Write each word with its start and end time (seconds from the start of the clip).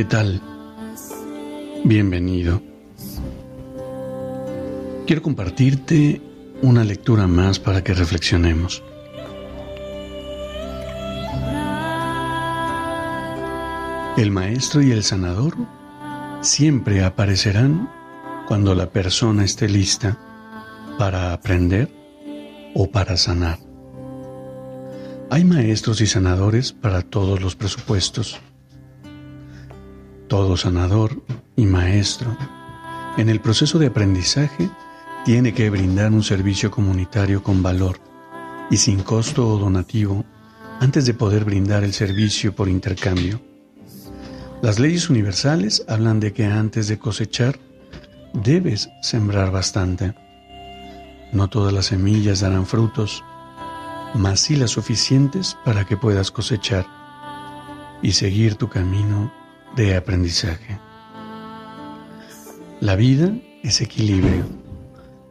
¿Qué 0.00 0.06
tal? 0.06 0.40
Bienvenido. 1.84 2.62
Quiero 5.06 5.20
compartirte 5.20 6.22
una 6.62 6.84
lectura 6.84 7.26
más 7.26 7.58
para 7.58 7.84
que 7.84 7.92
reflexionemos. 7.92 8.82
El 14.16 14.30
maestro 14.30 14.80
y 14.80 14.90
el 14.90 15.04
sanador 15.04 15.54
siempre 16.40 17.04
aparecerán 17.04 17.90
cuando 18.48 18.74
la 18.74 18.88
persona 18.88 19.44
esté 19.44 19.68
lista 19.68 20.16
para 20.98 21.34
aprender 21.34 21.90
o 22.74 22.90
para 22.90 23.18
sanar. 23.18 23.58
Hay 25.28 25.44
maestros 25.44 26.00
y 26.00 26.06
sanadores 26.06 26.72
para 26.72 27.02
todos 27.02 27.42
los 27.42 27.54
presupuestos 27.54 28.40
todo 30.30 30.56
sanador 30.56 31.20
y 31.56 31.66
maestro, 31.66 32.36
en 33.16 33.28
el 33.28 33.40
proceso 33.40 33.80
de 33.80 33.88
aprendizaje 33.88 34.70
tiene 35.24 35.52
que 35.52 35.68
brindar 35.70 36.12
un 36.12 36.22
servicio 36.22 36.70
comunitario 36.70 37.42
con 37.42 37.64
valor 37.64 37.98
y 38.70 38.76
sin 38.76 39.02
costo 39.02 39.48
o 39.48 39.58
donativo 39.58 40.24
antes 40.78 41.04
de 41.04 41.14
poder 41.14 41.44
brindar 41.44 41.82
el 41.82 41.92
servicio 41.92 42.54
por 42.54 42.68
intercambio. 42.68 43.40
Las 44.62 44.78
leyes 44.78 45.10
universales 45.10 45.84
hablan 45.88 46.20
de 46.20 46.32
que 46.32 46.46
antes 46.46 46.86
de 46.86 47.00
cosechar 47.00 47.58
debes 48.32 48.88
sembrar 49.02 49.50
bastante. 49.50 50.14
No 51.32 51.50
todas 51.50 51.72
las 51.72 51.86
semillas 51.86 52.38
darán 52.38 52.66
frutos, 52.66 53.24
mas 54.14 54.38
sí 54.38 54.54
las 54.54 54.70
suficientes 54.70 55.56
para 55.64 55.84
que 55.86 55.96
puedas 55.96 56.30
cosechar 56.30 56.86
y 58.00 58.12
seguir 58.12 58.54
tu 58.54 58.68
camino 58.68 59.39
de 59.76 59.96
aprendizaje. 59.96 60.78
La 62.80 62.96
vida 62.96 63.32
es 63.62 63.80
equilibrio, 63.80 64.44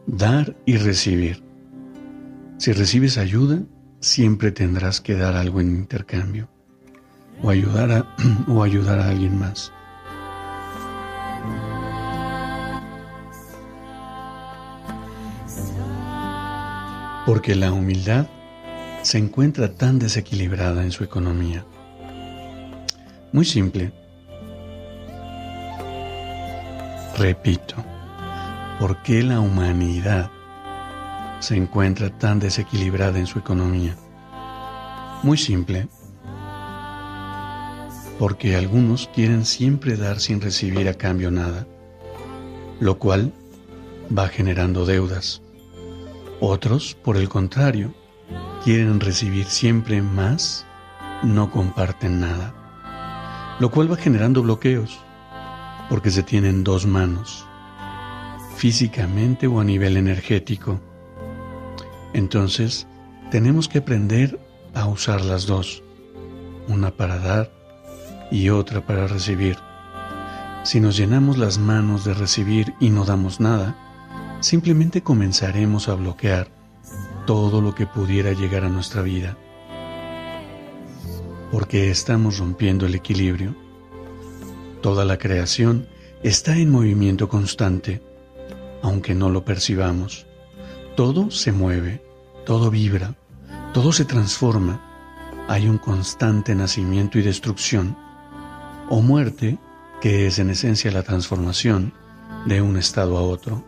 dar 0.06 0.56
y 0.66 0.76
recibir. 0.76 1.42
Si 2.58 2.72
recibes 2.72 3.18
ayuda, 3.18 3.62
siempre 4.00 4.52
tendrás 4.52 5.00
que 5.00 5.14
dar 5.14 5.34
algo 5.34 5.60
en 5.60 5.74
intercambio 5.74 6.48
o 7.42 7.50
ayudar 7.50 7.90
a, 7.90 8.16
o 8.48 8.62
ayudar 8.62 8.98
a 8.98 9.08
alguien 9.08 9.38
más. 9.38 9.72
Porque 17.26 17.54
la 17.54 17.72
humildad 17.72 18.26
se 19.02 19.18
encuentra 19.18 19.72
tan 19.74 19.98
desequilibrada 19.98 20.82
en 20.82 20.90
su 20.90 21.04
economía. 21.04 21.64
Muy 23.32 23.44
simple, 23.44 23.92
Repito, 27.20 27.74
¿por 28.78 29.02
qué 29.02 29.22
la 29.22 29.40
humanidad 29.40 30.30
se 31.40 31.54
encuentra 31.54 32.08
tan 32.08 32.38
desequilibrada 32.38 33.18
en 33.18 33.26
su 33.26 33.38
economía? 33.38 33.94
Muy 35.22 35.36
simple, 35.36 35.86
porque 38.18 38.56
algunos 38.56 39.06
quieren 39.14 39.44
siempre 39.44 39.98
dar 39.98 40.18
sin 40.18 40.40
recibir 40.40 40.88
a 40.88 40.94
cambio 40.94 41.30
nada, 41.30 41.66
lo 42.80 42.98
cual 42.98 43.34
va 44.16 44.28
generando 44.28 44.86
deudas. 44.86 45.42
Otros, 46.40 46.96
por 47.04 47.18
el 47.18 47.28
contrario, 47.28 47.92
quieren 48.64 48.98
recibir 48.98 49.44
siempre 49.44 50.00
más, 50.00 50.64
no 51.22 51.50
comparten 51.50 52.18
nada, 52.18 52.54
lo 53.60 53.70
cual 53.70 53.92
va 53.92 53.96
generando 53.96 54.42
bloqueos 54.42 55.00
porque 55.90 56.12
se 56.12 56.22
tienen 56.22 56.62
dos 56.64 56.86
manos, 56.86 57.44
físicamente 58.56 59.48
o 59.48 59.60
a 59.60 59.64
nivel 59.64 59.96
energético. 59.96 60.80
Entonces, 62.14 62.86
tenemos 63.30 63.68
que 63.68 63.78
aprender 63.78 64.40
a 64.72 64.86
usar 64.86 65.20
las 65.20 65.46
dos, 65.46 65.82
una 66.68 66.92
para 66.92 67.18
dar 67.18 67.50
y 68.30 68.50
otra 68.50 68.86
para 68.86 69.08
recibir. 69.08 69.56
Si 70.62 70.78
nos 70.78 70.96
llenamos 70.96 71.38
las 71.38 71.58
manos 71.58 72.04
de 72.04 72.14
recibir 72.14 72.72
y 72.78 72.90
no 72.90 73.04
damos 73.04 73.40
nada, 73.40 73.76
simplemente 74.40 75.02
comenzaremos 75.02 75.88
a 75.88 75.94
bloquear 75.94 76.48
todo 77.26 77.60
lo 77.60 77.74
que 77.74 77.86
pudiera 77.86 78.32
llegar 78.32 78.64
a 78.64 78.68
nuestra 78.68 79.02
vida, 79.02 79.36
porque 81.50 81.90
estamos 81.90 82.38
rompiendo 82.38 82.86
el 82.86 82.94
equilibrio. 82.94 83.69
Toda 84.80 85.04
la 85.04 85.18
creación 85.18 85.86
está 86.22 86.56
en 86.56 86.70
movimiento 86.70 87.28
constante, 87.28 88.02
aunque 88.82 89.14
no 89.14 89.28
lo 89.28 89.44
percibamos. 89.44 90.26
Todo 90.96 91.30
se 91.30 91.52
mueve, 91.52 92.02
todo 92.46 92.70
vibra, 92.70 93.14
todo 93.74 93.92
se 93.92 94.06
transforma. 94.06 94.80
Hay 95.48 95.68
un 95.68 95.76
constante 95.76 96.54
nacimiento 96.54 97.18
y 97.18 97.22
destrucción, 97.22 97.96
o 98.88 99.02
muerte, 99.02 99.58
que 100.00 100.26
es 100.26 100.38
en 100.38 100.48
esencia 100.48 100.90
la 100.90 101.02
transformación 101.02 101.92
de 102.46 102.62
un 102.62 102.78
estado 102.78 103.18
a 103.18 103.22
otro. 103.22 103.62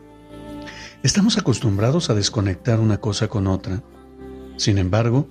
Estamos 1.02 1.36
acostumbrados 1.36 2.08
a 2.08 2.14
desconectar 2.14 2.80
una 2.80 2.98
cosa 2.98 3.28
con 3.28 3.46
otra. 3.48 3.82
Sin 4.56 4.78
embargo, 4.78 5.28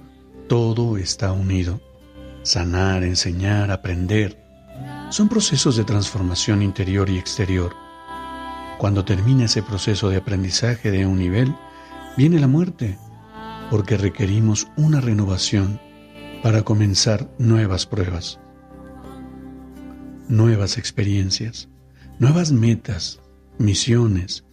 todo 0.48 0.98
está 0.98 1.32
unido. 1.32 1.82
Sanar, 2.44 3.04
enseñar, 3.04 3.72
aprender, 3.72 4.41
son 5.12 5.28
procesos 5.28 5.76
de 5.76 5.84
transformación 5.84 6.62
interior 6.62 7.10
y 7.10 7.18
exterior. 7.18 7.76
Cuando 8.78 9.04
termina 9.04 9.46
ese 9.46 9.62
proceso 9.62 10.10
de 10.10 10.16
aprendizaje 10.16 10.90
de 10.90 11.06
un 11.06 11.20
nivel, 11.20 11.54
viene 12.16 12.40
la 12.40 12.48
muerte, 12.48 12.98
porque 13.70 13.98
requerimos 13.98 14.70
una 14.78 15.02
renovación 15.02 15.82
para 16.42 16.64
comenzar 16.64 17.30
nuevas 17.38 17.86
pruebas, 17.86 18.40
nuevas 20.30 20.78
experiencias, 20.78 21.68
nuevas 22.18 22.54
metas, 22.54 23.20
misiones 23.58 24.46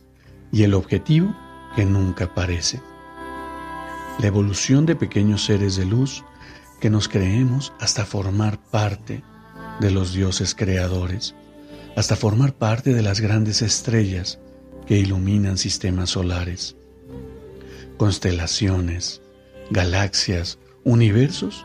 y 0.50 0.64
el 0.64 0.74
objetivo 0.74 1.36
que 1.76 1.84
nunca 1.84 2.24
aparece. 2.24 2.82
La 4.18 4.26
evolución 4.26 4.86
de 4.86 4.96
pequeños 4.96 5.44
seres 5.44 5.76
de 5.76 5.86
luz 5.86 6.24
que 6.80 6.90
nos 6.90 7.08
creemos 7.08 7.72
hasta 7.78 8.04
formar 8.04 8.58
parte 8.58 9.22
los 9.80 10.12
dioses 10.12 10.54
creadores, 10.54 11.34
hasta 11.96 12.16
formar 12.16 12.54
parte 12.54 12.92
de 12.92 13.02
las 13.02 13.20
grandes 13.20 13.62
estrellas 13.62 14.38
que 14.86 14.98
iluminan 14.98 15.58
sistemas 15.58 16.10
solares, 16.10 16.76
constelaciones, 17.96 19.22
galaxias, 19.70 20.58
universos, 20.84 21.64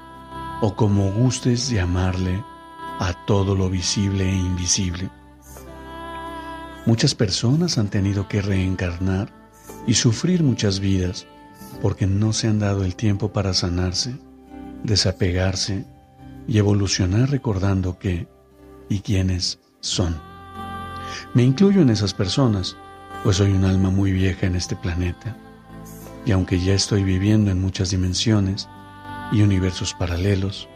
o 0.61 0.75
como 0.75 1.11
gustes 1.11 1.69
llamarle 1.69 2.43
a 2.99 3.25
todo 3.25 3.55
lo 3.55 3.69
visible 3.69 4.23
e 4.23 4.33
invisible. 4.33 5.09
Muchas 6.85 7.15
personas 7.15 7.77
han 7.77 7.89
tenido 7.89 8.27
que 8.27 8.41
reencarnar 8.41 9.33
y 9.87 9.95
sufrir 9.95 10.43
muchas 10.43 10.79
vidas 10.79 11.27
porque 11.81 12.07
no 12.07 12.33
se 12.33 12.47
han 12.47 12.59
dado 12.59 12.85
el 12.85 12.95
tiempo 12.95 13.33
para 13.33 13.53
sanarse, 13.53 14.15
desapegarse 14.83 15.85
y 16.47 16.57
evolucionar 16.57 17.29
recordando 17.29 17.97
qué 17.99 18.27
y 18.89 18.99
quiénes 18.99 19.59
son. 19.79 20.19
Me 21.33 21.43
incluyo 21.43 21.81
en 21.81 21.89
esas 21.89 22.13
personas, 22.13 22.75
pues 23.23 23.37
soy 23.37 23.51
un 23.51 23.65
alma 23.65 23.89
muy 23.89 24.11
vieja 24.11 24.45
en 24.45 24.55
este 24.55 24.75
planeta, 24.75 25.37
y 26.25 26.31
aunque 26.31 26.59
ya 26.59 26.73
estoy 26.73 27.03
viviendo 27.03 27.51
en 27.51 27.61
muchas 27.61 27.91
dimensiones 27.91 28.69
y 29.31 29.41
universos 29.41 29.93
paralelos, 29.93 30.67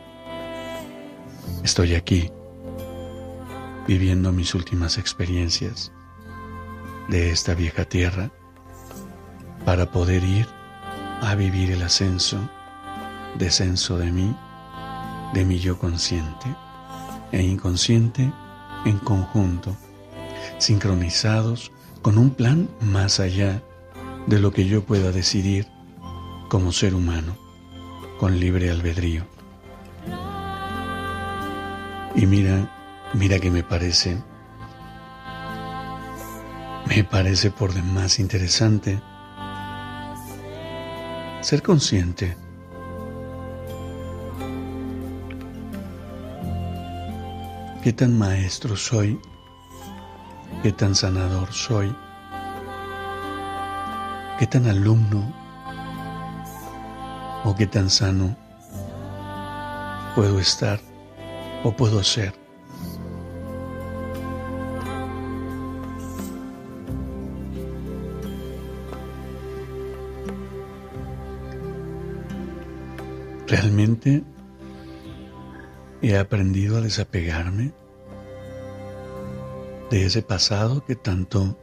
estoy 1.63 1.95
aquí, 1.95 2.31
viviendo 3.87 4.31
mis 4.31 4.53
últimas 4.55 4.97
experiencias 4.97 5.91
de 7.07 7.31
esta 7.31 7.53
vieja 7.53 7.85
tierra, 7.85 8.31
para 9.65 9.91
poder 9.91 10.23
ir 10.23 10.47
a 11.21 11.35
vivir 11.35 11.71
el 11.71 11.81
ascenso, 11.81 12.37
descenso 13.37 13.97
de 13.97 14.11
mí 14.11 14.35
de 15.33 15.45
mi 15.45 15.59
yo 15.59 15.77
consciente 15.77 16.55
e 17.31 17.41
inconsciente 17.41 18.31
en 18.85 18.97
conjunto, 18.99 19.75
sincronizados 20.57 21.71
con 22.01 22.17
un 22.17 22.31
plan 22.31 22.69
más 22.81 23.19
allá 23.19 23.61
de 24.27 24.39
lo 24.39 24.51
que 24.51 24.65
yo 24.65 24.83
pueda 24.83 25.11
decidir 25.11 25.67
como 26.49 26.71
ser 26.71 26.95
humano, 26.95 27.35
con 28.19 28.39
libre 28.39 28.71
albedrío. 28.71 29.25
Y 32.15 32.25
mira, 32.25 32.71
mira 33.13 33.39
que 33.39 33.51
me 33.51 33.63
parece, 33.63 34.21
me 36.87 37.03
parece 37.03 37.51
por 37.51 37.73
demás 37.73 38.19
interesante 38.19 39.01
ser 41.41 41.61
consciente 41.61 42.37
qué 47.87 47.93
tan 47.93 48.17
maestro 48.17 48.75
soy, 48.75 49.17
qué 50.61 50.73
tan 50.73 50.93
sanador 50.93 51.53
soy, 51.53 51.95
qué 54.37 54.45
tan 54.45 54.67
alumno 54.67 55.33
o 57.45 57.55
qué 57.55 57.65
tan 57.65 57.89
sano 57.89 58.35
puedo 60.15 60.37
estar 60.37 60.81
o 61.63 61.71
puedo 61.71 62.03
ser. 62.03 62.33
Realmente 73.47 74.25
he 76.01 76.17
aprendido 76.17 76.77
a 76.77 76.81
desapegarme 76.81 77.73
de 79.89 80.05
ese 80.05 80.21
pasado 80.21 80.85
que 80.85 80.95
tanto 80.95 81.57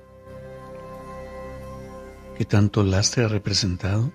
que 2.37 2.45
tanto 2.45 2.83
lastre 2.83 3.25
ha 3.25 3.29
representado 3.29 4.13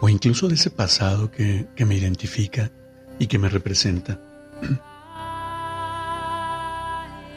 o 0.00 0.08
incluso 0.08 0.48
de 0.48 0.54
ese 0.54 0.70
pasado 0.70 1.30
que, 1.30 1.66
que 1.74 1.84
me 1.84 1.96
identifica 1.96 2.70
y 3.18 3.26
que 3.26 3.38
me 3.38 3.48
representa. 3.48 4.18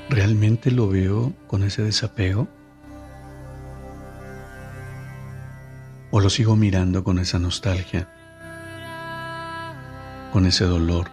¿Realmente 0.10 0.72
lo 0.72 0.88
veo 0.88 1.34
con 1.48 1.64
ese 1.64 1.82
desapego? 1.82 2.48
¿O 6.12 6.20
lo 6.20 6.30
sigo 6.30 6.56
mirando 6.56 7.04
con 7.04 7.20
esa 7.20 7.40
nostalgia? 7.40 8.23
Con 10.34 10.48
ese 10.48 10.66
dolor. 10.66 11.12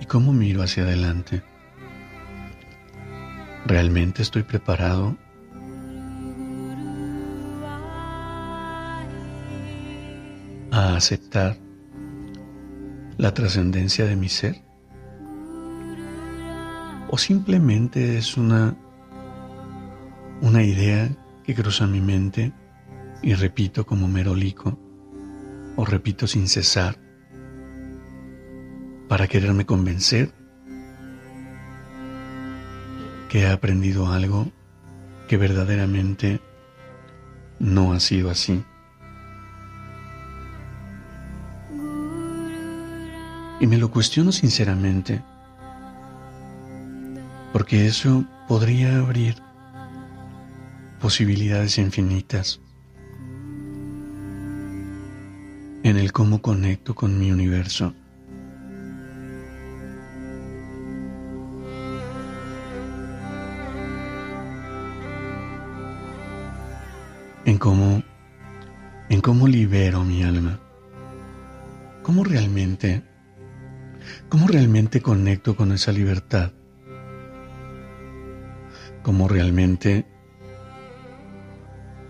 ¿Y 0.00 0.06
cómo 0.06 0.32
miro 0.32 0.62
hacia 0.62 0.84
adelante? 0.84 1.42
¿Realmente 3.66 4.22
estoy 4.22 4.44
preparado? 4.44 5.16
a 10.72 10.94
aceptar 10.94 11.56
la 13.18 13.34
trascendencia 13.34 14.06
de 14.06 14.14
mi 14.14 14.28
ser? 14.28 14.62
¿O 17.10 17.18
simplemente 17.18 18.16
es 18.16 18.36
una 18.36 18.76
idea 20.62 21.08
que 21.44 21.54
cruza 21.54 21.86
mi 21.86 22.00
mente 22.00 22.52
y 23.22 23.34
repito 23.34 23.86
como 23.86 24.08
merolico 24.08 24.78
o 25.76 25.84
repito 25.84 26.26
sin 26.26 26.48
cesar 26.48 26.96
para 29.08 29.26
quererme 29.26 29.66
convencer 29.66 30.32
que 33.28 33.42
he 33.42 33.50
aprendido 33.50 34.12
algo 34.12 34.50
que 35.28 35.36
verdaderamente 35.36 36.40
no 37.60 37.92
ha 37.92 38.00
sido 38.00 38.30
así. 38.30 38.64
Y 43.60 43.66
me 43.66 43.78
lo 43.78 43.90
cuestiono 43.90 44.32
sinceramente, 44.32 45.22
porque 47.52 47.86
eso 47.86 48.24
podría 48.48 48.98
abrir 48.98 49.36
posibilidades 51.00 51.78
infinitas 51.78 52.60
en 55.82 55.96
el 55.96 56.12
cómo 56.12 56.42
conecto 56.42 56.94
con 56.94 57.18
mi 57.18 57.32
universo. 57.32 57.94
En 67.46 67.56
cómo 67.56 68.02
en 69.08 69.20
cómo 69.22 69.48
libero 69.48 70.04
mi 70.04 70.22
alma. 70.22 70.60
Cómo 72.02 72.24
realmente 72.24 73.02
cómo 74.28 74.46
realmente 74.48 75.00
conecto 75.00 75.56
con 75.56 75.72
esa 75.72 75.92
libertad. 75.92 76.52
Cómo 79.02 79.28
realmente 79.28 80.19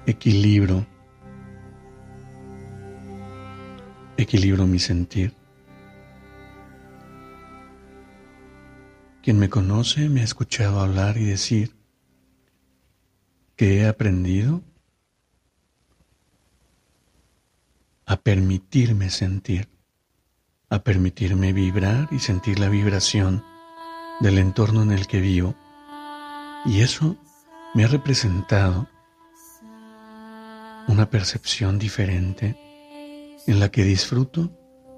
equilibro, 0.06 0.86
equilibro 4.16 4.66
mi 4.66 4.78
sentir. 4.78 5.34
Quien 9.22 9.38
me 9.38 9.50
conoce 9.50 10.08
me 10.08 10.22
ha 10.22 10.24
escuchado 10.24 10.80
hablar 10.80 11.18
y 11.18 11.24
decir 11.24 11.76
que 13.56 13.78
he 13.78 13.86
aprendido 13.86 14.62
a 18.06 18.16
permitirme 18.16 19.10
sentir, 19.10 19.68
a 20.68 20.82
permitirme 20.82 21.52
vibrar 21.52 22.08
y 22.10 22.18
sentir 22.18 22.58
la 22.58 22.68
vibración 22.68 23.44
del 24.20 24.38
entorno 24.38 24.82
en 24.82 24.90
el 24.90 25.06
que 25.06 25.20
vivo. 25.20 25.54
Y 26.64 26.80
eso 26.80 27.16
me 27.74 27.84
ha 27.84 27.86
representado 27.86 28.88
una 30.90 31.08
percepción 31.08 31.78
diferente 31.78 32.56
en 33.46 33.60
la 33.60 33.70
que 33.70 33.84
disfruto 33.84 34.50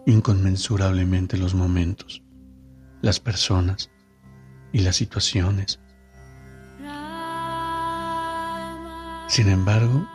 inconmensurablemente 0.06 1.37
los 1.37 1.54
momentos, 1.54 2.22
las 3.02 3.20
personas 3.20 3.90
y 4.72 4.78
las 4.78 4.96
situaciones. 4.96 5.80
Sin 9.28 9.50
embargo, 9.50 10.08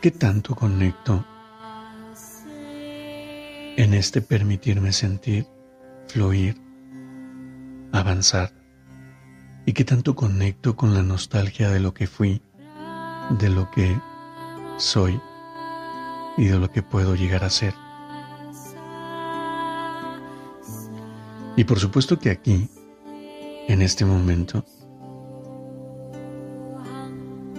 ¿qué 0.00 0.10
tanto 0.10 0.54
conecto 0.54 1.26
en 3.76 3.92
este 3.92 4.22
permitirme 4.22 4.94
sentir, 4.94 5.46
fluir, 6.06 6.58
avanzar? 7.92 8.57
Y 9.68 9.74
qué 9.74 9.84
tanto 9.84 10.16
conecto 10.16 10.76
con 10.76 10.94
la 10.94 11.02
nostalgia 11.02 11.68
de 11.68 11.78
lo 11.78 11.92
que 11.92 12.06
fui, 12.06 12.40
de 13.38 13.50
lo 13.50 13.70
que 13.70 14.00
soy 14.78 15.20
y 16.38 16.46
de 16.46 16.58
lo 16.58 16.70
que 16.70 16.82
puedo 16.82 17.14
llegar 17.14 17.44
a 17.44 17.50
ser. 17.50 17.74
Y 21.54 21.64
por 21.64 21.78
supuesto 21.78 22.18
que 22.18 22.30
aquí, 22.30 22.70
en 23.68 23.82
este 23.82 24.06
momento, 24.06 24.64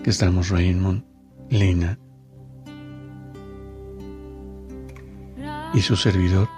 que 0.03 0.09
estamos 0.09 0.49
Raymond, 0.49 1.03
Lina 1.51 1.99
y 5.75 5.81
su 5.81 5.95
servidor, 5.95 6.49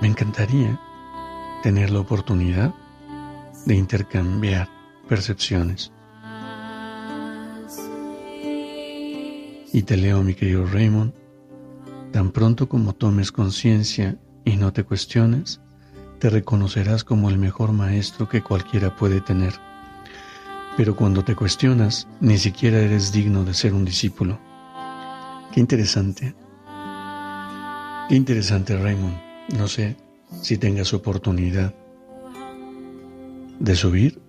me 0.00 0.08
encantaría 0.08 0.80
tener 1.62 1.90
la 1.90 2.00
oportunidad 2.00 2.74
de 3.66 3.74
intercambiar 3.74 4.68
percepciones. 5.08 5.92
Y 9.72 9.82
te 9.82 9.96
leo, 9.96 10.22
mi 10.22 10.34
querido 10.34 10.66
Raymond, 10.66 11.12
tan 12.12 12.30
pronto 12.30 12.68
como 12.68 12.92
tomes 12.92 13.32
conciencia 13.32 14.16
y 14.44 14.56
no 14.56 14.72
te 14.72 14.84
cuestiones, 14.84 15.60
te 16.20 16.30
reconocerás 16.30 17.02
como 17.02 17.28
el 17.28 17.38
mejor 17.38 17.72
maestro 17.72 18.28
que 18.28 18.42
cualquiera 18.42 18.94
puede 18.94 19.20
tener. 19.20 19.52
Pero 20.76 20.94
cuando 20.94 21.24
te 21.24 21.34
cuestionas, 21.34 22.06
ni 22.20 22.38
siquiera 22.38 22.78
eres 22.78 23.12
digno 23.12 23.44
de 23.44 23.54
ser 23.54 23.74
un 23.74 23.84
discípulo. 23.84 24.38
Qué 25.52 25.60
interesante. 25.60 26.34
Qué 28.08 28.14
interesante, 28.14 28.76
Raymond. 28.76 29.16
No 29.56 29.66
sé 29.68 29.96
si 30.40 30.56
tengas 30.56 30.94
oportunidad 30.94 31.74
de 33.64 33.74
subir 33.74 34.20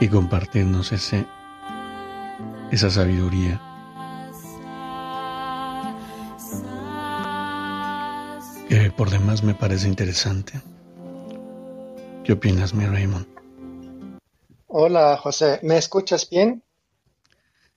y 0.00 0.08
compartirnos 0.08 0.92
ese, 0.92 1.26
esa 2.70 2.90
sabiduría. 2.90 3.60
que 8.68 8.90
por 8.90 9.10
demás 9.10 9.42
me 9.42 9.54
parece 9.54 9.86
interesante. 9.86 10.54
¿Qué 12.24 12.32
opinas, 12.32 12.72
mi 12.72 12.86
Raymond? 12.86 13.26
Hola, 14.66 15.18
José. 15.18 15.60
¿Me 15.62 15.76
escuchas 15.76 16.30
bien? 16.30 16.64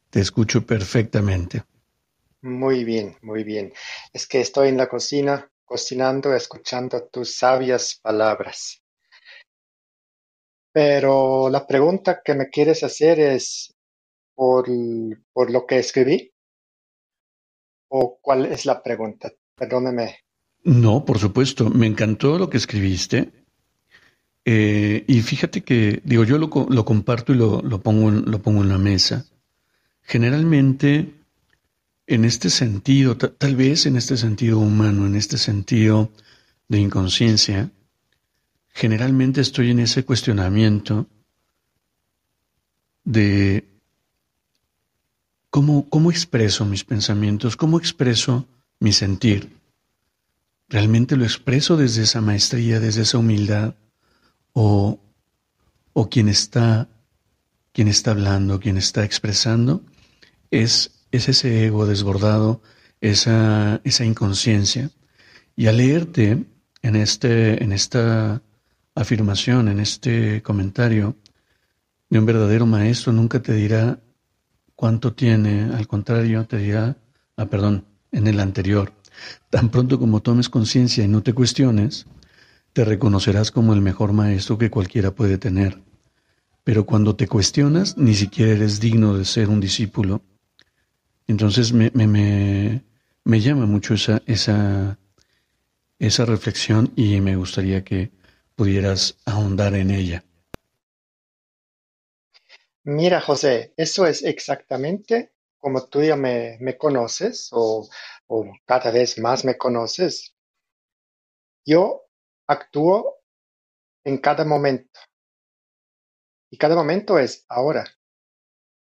Te 0.09 0.21
escucho 0.21 0.65
perfectamente. 0.65 1.63
Muy 2.41 2.85
bien, 2.85 3.17
muy 3.21 3.43
bien. 3.43 3.73
Es 4.13 4.25
que 4.25 4.39
estoy 4.39 4.69
en 4.69 4.77
la 4.77 4.87
cocina, 4.87 5.51
cocinando, 5.65 6.33
escuchando 6.33 7.07
tus 7.11 7.35
sabias 7.35 7.99
palabras. 8.01 8.81
Pero 10.71 11.49
la 11.49 11.65
pregunta 11.65 12.21
que 12.23 12.35
me 12.35 12.49
quieres 12.49 12.83
hacer 12.83 13.19
es 13.19 13.73
por, 14.35 14.67
por 15.33 15.49
lo 15.49 15.65
que 15.65 15.79
escribí. 15.79 16.31
¿O 17.87 18.19
cuál 18.21 18.45
es 18.45 18.65
la 18.65 18.83
pregunta? 18.83 19.31
Perdóname. 19.55 20.19
No, 20.63 21.05
por 21.05 21.19
supuesto. 21.19 21.69
Me 21.69 21.87
encantó 21.87 22.37
lo 22.37 22.49
que 22.49 22.57
escribiste. 22.57 23.31
Eh, 24.43 25.03
y 25.07 25.21
fíjate 25.21 25.63
que, 25.63 26.01
digo, 26.03 26.23
yo 26.23 26.37
lo, 26.37 26.49
lo 26.69 26.85
comparto 26.85 27.33
y 27.33 27.37
lo, 27.37 27.61
lo, 27.61 27.81
pongo 27.81 28.11
lo 28.11 28.41
pongo 28.41 28.61
en 28.61 28.69
la 28.69 28.77
mesa. 28.77 29.25
Generalmente, 30.01 31.13
en 32.07 32.25
este 32.25 32.49
sentido, 32.49 33.17
tal 33.17 33.55
vez 33.55 33.85
en 33.85 33.97
este 33.97 34.17
sentido 34.17 34.59
humano, 34.59 35.05
en 35.05 35.15
este 35.15 35.37
sentido 35.37 36.11
de 36.67 36.79
inconsciencia, 36.79 37.71
generalmente 38.69 39.41
estoy 39.41 39.71
en 39.71 39.79
ese 39.79 40.03
cuestionamiento 40.05 41.07
de 43.03 43.67
cómo, 45.49 45.89
cómo 45.89 46.11
expreso 46.11 46.65
mis 46.65 46.83
pensamientos, 46.83 47.55
cómo 47.55 47.79
expreso 47.79 48.47
mi 48.79 48.91
sentir. 48.91 49.55
¿Realmente 50.67 51.15
lo 51.15 51.23
expreso 51.23 51.77
desde 51.77 52.03
esa 52.03 52.21
maestría, 52.21 52.79
desde 52.79 53.03
esa 53.03 53.19
humildad? 53.19 53.75
¿O, 54.53 54.99
o 55.93 56.09
quien 56.09 56.27
está, 56.27 56.89
quien 57.71 57.87
está 57.87 58.11
hablando, 58.11 58.59
quien 58.59 58.77
está 58.77 59.03
expresando, 59.03 59.83
es, 60.51 60.91
es 61.15 61.29
ese 61.29 61.65
ego 61.65 61.85
desbordado, 61.85 62.61
esa, 63.01 63.81
esa 63.83 64.05
inconsciencia. 64.05 64.89
Y 65.55 65.67
al 65.67 65.77
leerte 65.77 66.45
en, 66.81 66.95
este, 66.95 67.63
en 67.63 67.71
esta 67.71 68.41
afirmación, 68.93 69.67
en 69.67 69.79
este 69.79 70.41
comentario, 70.41 71.15
de 72.09 72.19
un 72.19 72.25
verdadero 72.25 72.65
maestro 72.65 73.11
nunca 73.11 73.41
te 73.41 73.53
dirá 73.53 73.99
cuánto 74.75 75.13
tiene, 75.13 75.73
al 75.73 75.87
contrario, 75.87 76.45
te 76.45 76.57
dirá, 76.57 76.97
ah, 77.37 77.45
perdón, 77.45 77.85
en 78.11 78.27
el 78.27 78.39
anterior. 78.39 78.93
Tan 79.49 79.69
pronto 79.69 79.97
como 79.97 80.21
tomes 80.21 80.49
conciencia 80.49 81.03
y 81.03 81.07
no 81.07 81.23
te 81.23 81.33
cuestiones, 81.33 82.05
te 82.73 82.83
reconocerás 82.83 83.51
como 83.51 83.73
el 83.73 83.81
mejor 83.81 84.13
maestro 84.13 84.57
que 84.57 84.69
cualquiera 84.69 85.11
puede 85.11 85.37
tener. 85.37 85.81
Pero 86.63 86.85
cuando 86.85 87.15
te 87.15 87.27
cuestionas, 87.27 87.97
ni 87.97 88.15
siquiera 88.15 88.51
eres 88.51 88.79
digno 88.79 89.17
de 89.17 89.25
ser 89.25 89.49
un 89.49 89.59
discípulo 89.59 90.21
entonces 91.27 91.73
me, 91.73 91.91
me, 91.93 92.83
me, 93.23 93.39
llama 93.39 93.65
mucho 93.65 93.93
esa, 93.93 94.21
esa, 94.25 94.99
esa 95.99 96.25
reflexión 96.25 96.91
y 96.95 97.21
me 97.21 97.35
gustaría 97.35 97.83
que 97.83 98.11
pudieras 98.55 99.17
ahondar 99.25 99.73
en 99.75 99.91
ella. 99.91 100.23
Mira, 102.83 103.19
José, 103.21 103.73
eso 103.77 104.05
es 104.05 104.23
exactamente 104.23 105.31
como 105.65 105.87
tú 105.87 106.03
ya 106.03 106.15
me, 106.15 106.59
me 106.61 106.77
conoces 106.77 107.49
o, 107.51 107.89
o, 108.27 108.45
cada 108.65 108.91
vez 108.91 109.17
más 109.17 109.43
me 109.43 109.57
conoces. 109.57 110.35
Yo 111.65 112.03
actúo 112.45 113.23
en 114.03 114.19
cada 114.19 114.45
momento. 114.45 114.99
Y 116.51 116.59
cada 116.59 116.75
momento 116.75 117.17
es 117.17 117.47
ahora. 117.49 117.83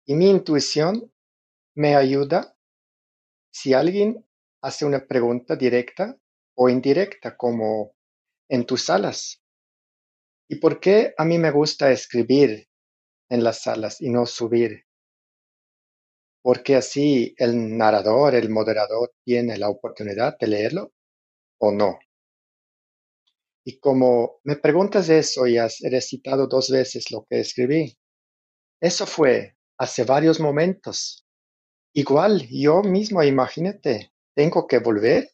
Y 0.06 0.16
mi 0.16 0.30
intuición 0.30 1.12
me 1.80 1.96
ayuda 1.96 2.58
si 3.54 3.74
alguien 3.74 4.28
hace 4.62 4.84
una 4.84 5.08
pregunta 5.08 5.56
directa 5.56 6.20
o 6.58 6.68
indirecta, 6.68 7.38
como 7.38 7.96
en 8.50 8.66
tus 8.66 8.84
salas. 8.84 9.42
¿Y 10.50 10.58
por 10.58 10.82
qué 10.82 11.14
a 11.18 11.24
mí 11.24 11.38
me 11.38 11.52
gusta 11.52 11.90
escribir 11.90 12.68
en 13.30 13.46
las 13.46 13.62
salas 13.62 14.02
y 14.02 14.10
no 14.10 14.26
subir? 14.26 14.88
Porque 16.42 16.76
así 16.76 17.34
el 17.38 17.78
narrador, 17.78 18.36
el 18.36 18.50
moderador 18.50 19.14
tiene 19.24 19.58
la 19.58 19.70
oportunidad 19.70 20.38
de 20.38 20.48
leerlo 20.48 20.92
o 21.62 21.72
no. 21.72 21.98
Y 23.64 23.80
como 23.80 24.42
me 24.44 24.58
preguntas 24.58 25.08
eso 25.08 25.48
y 25.48 25.58
has 25.58 25.80
recitado 25.80 26.46
dos 26.46 26.72
veces 26.72 27.10
lo 27.10 27.26
que 27.30 27.40
escribí, 27.40 27.98
eso 28.82 29.06
fue 29.06 29.56
hace 29.78 30.04
varios 30.04 30.42
momentos 30.42 31.26
Igual 31.94 32.48
yo 32.50 32.82
mismo, 32.84 33.24
imagínate, 33.24 34.12
tengo 34.36 34.68
que 34.68 34.80
volver 34.80 35.32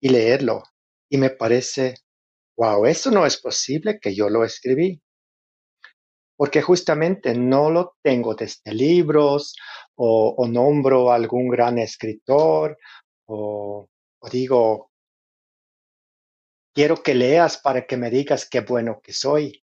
y 0.00 0.08
leerlo. 0.08 0.64
Y 1.08 1.18
me 1.18 1.30
parece, 1.30 1.94
wow, 2.56 2.84
eso 2.86 3.10
no 3.10 3.24
es 3.24 3.40
posible 3.40 3.98
que 4.00 4.14
yo 4.14 4.28
lo 4.28 4.44
escribí. 4.44 5.00
Porque 6.36 6.60
justamente 6.60 7.34
no 7.34 7.70
lo 7.70 7.96
tengo 8.02 8.34
desde 8.34 8.74
libros 8.74 9.54
o, 9.94 10.46
nombro 10.48 11.12
a 11.12 11.14
algún 11.14 11.48
gran 11.48 11.78
escritor 11.78 12.76
o, 13.26 13.88
o 14.18 14.28
digo, 14.28 14.90
quiero 16.74 17.02
que 17.02 17.14
leas 17.14 17.58
para 17.58 17.86
que 17.86 17.96
me 17.96 18.10
digas 18.10 18.48
qué 18.48 18.60
bueno 18.60 19.00
que 19.02 19.12
soy. 19.12 19.64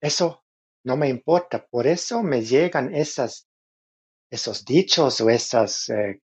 Eso 0.00 0.44
no 0.84 0.96
me 0.96 1.08
importa. 1.08 1.66
Por 1.66 1.86
eso 1.86 2.22
me 2.22 2.42
llegan 2.42 2.94
esas 2.94 3.47
esos 4.30 4.64
dichos 4.64 5.20
o 5.20 5.30
esas, 5.30 5.88
eh, 5.88 6.20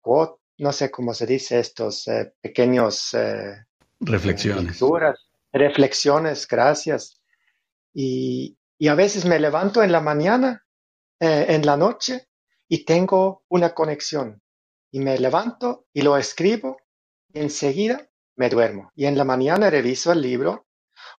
no 0.57 0.71
sé 0.71 0.91
cómo 0.91 1.13
se 1.13 1.25
dice, 1.25 1.59
estos 1.59 2.07
eh, 2.07 2.33
pequeños... 2.41 3.13
Eh, 3.13 3.65
reflexiones. 3.99 4.77
reflexiones, 5.51 6.47
gracias. 6.47 7.21
Y, 7.93 8.57
y, 8.77 8.87
a 8.87 8.95
veces 8.95 9.25
me 9.25 9.39
levanto 9.39 9.83
en 9.83 9.91
la 9.91 9.99
mañana, 9.99 10.65
en 11.19 11.65
la 11.65 11.75
noche, 11.75 12.29
y 12.69 12.85
tengo 12.85 13.43
una 13.49 13.73
conexión. 13.73 14.41
Y 14.91 14.99
me 14.99 15.17
levanto 15.17 15.87
y 15.91 16.01
lo 16.01 16.15
escribo, 16.17 16.77
y 17.33 17.39
enseguida 17.39 18.09
me 18.35 18.49
duermo. 18.49 18.91
Y 18.95 19.05
en 19.05 19.17
la 19.17 19.25
mañana 19.25 19.69
reviso 19.69 20.13
el 20.13 20.21
libro 20.21 20.67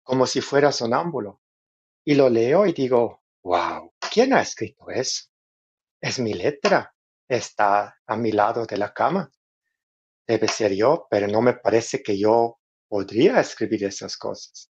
como 0.03 0.27
si 0.27 0.41
fuera 0.41 0.73
sonámbulo. 0.73 1.41
Y 2.05 2.15
lo 2.15 2.31
leo 2.31 2.67
y 2.67 2.73
digo, 2.73 3.23
wow, 3.43 3.93
¿quién 4.13 4.33
ha 4.33 4.41
escrito 4.41 4.89
eso? 4.89 5.30
Es 6.01 6.19
mi 6.19 6.33
letra. 6.35 6.95
Está 7.29 7.99
a 8.07 8.17
mi 8.17 8.33
lado 8.33 8.67
de 8.67 8.77
la 8.77 8.93
cama. 8.93 9.31
Debe 10.27 10.49
ser 10.49 10.73
yo, 10.73 11.07
pero 11.11 11.29
no 11.29 11.43
me 11.43 11.55
parece 11.55 12.03
que 12.03 12.19
yo 12.19 12.59
podría 12.89 13.41
escribir 13.41 13.85
esas 13.85 14.17
cosas. 14.17 14.71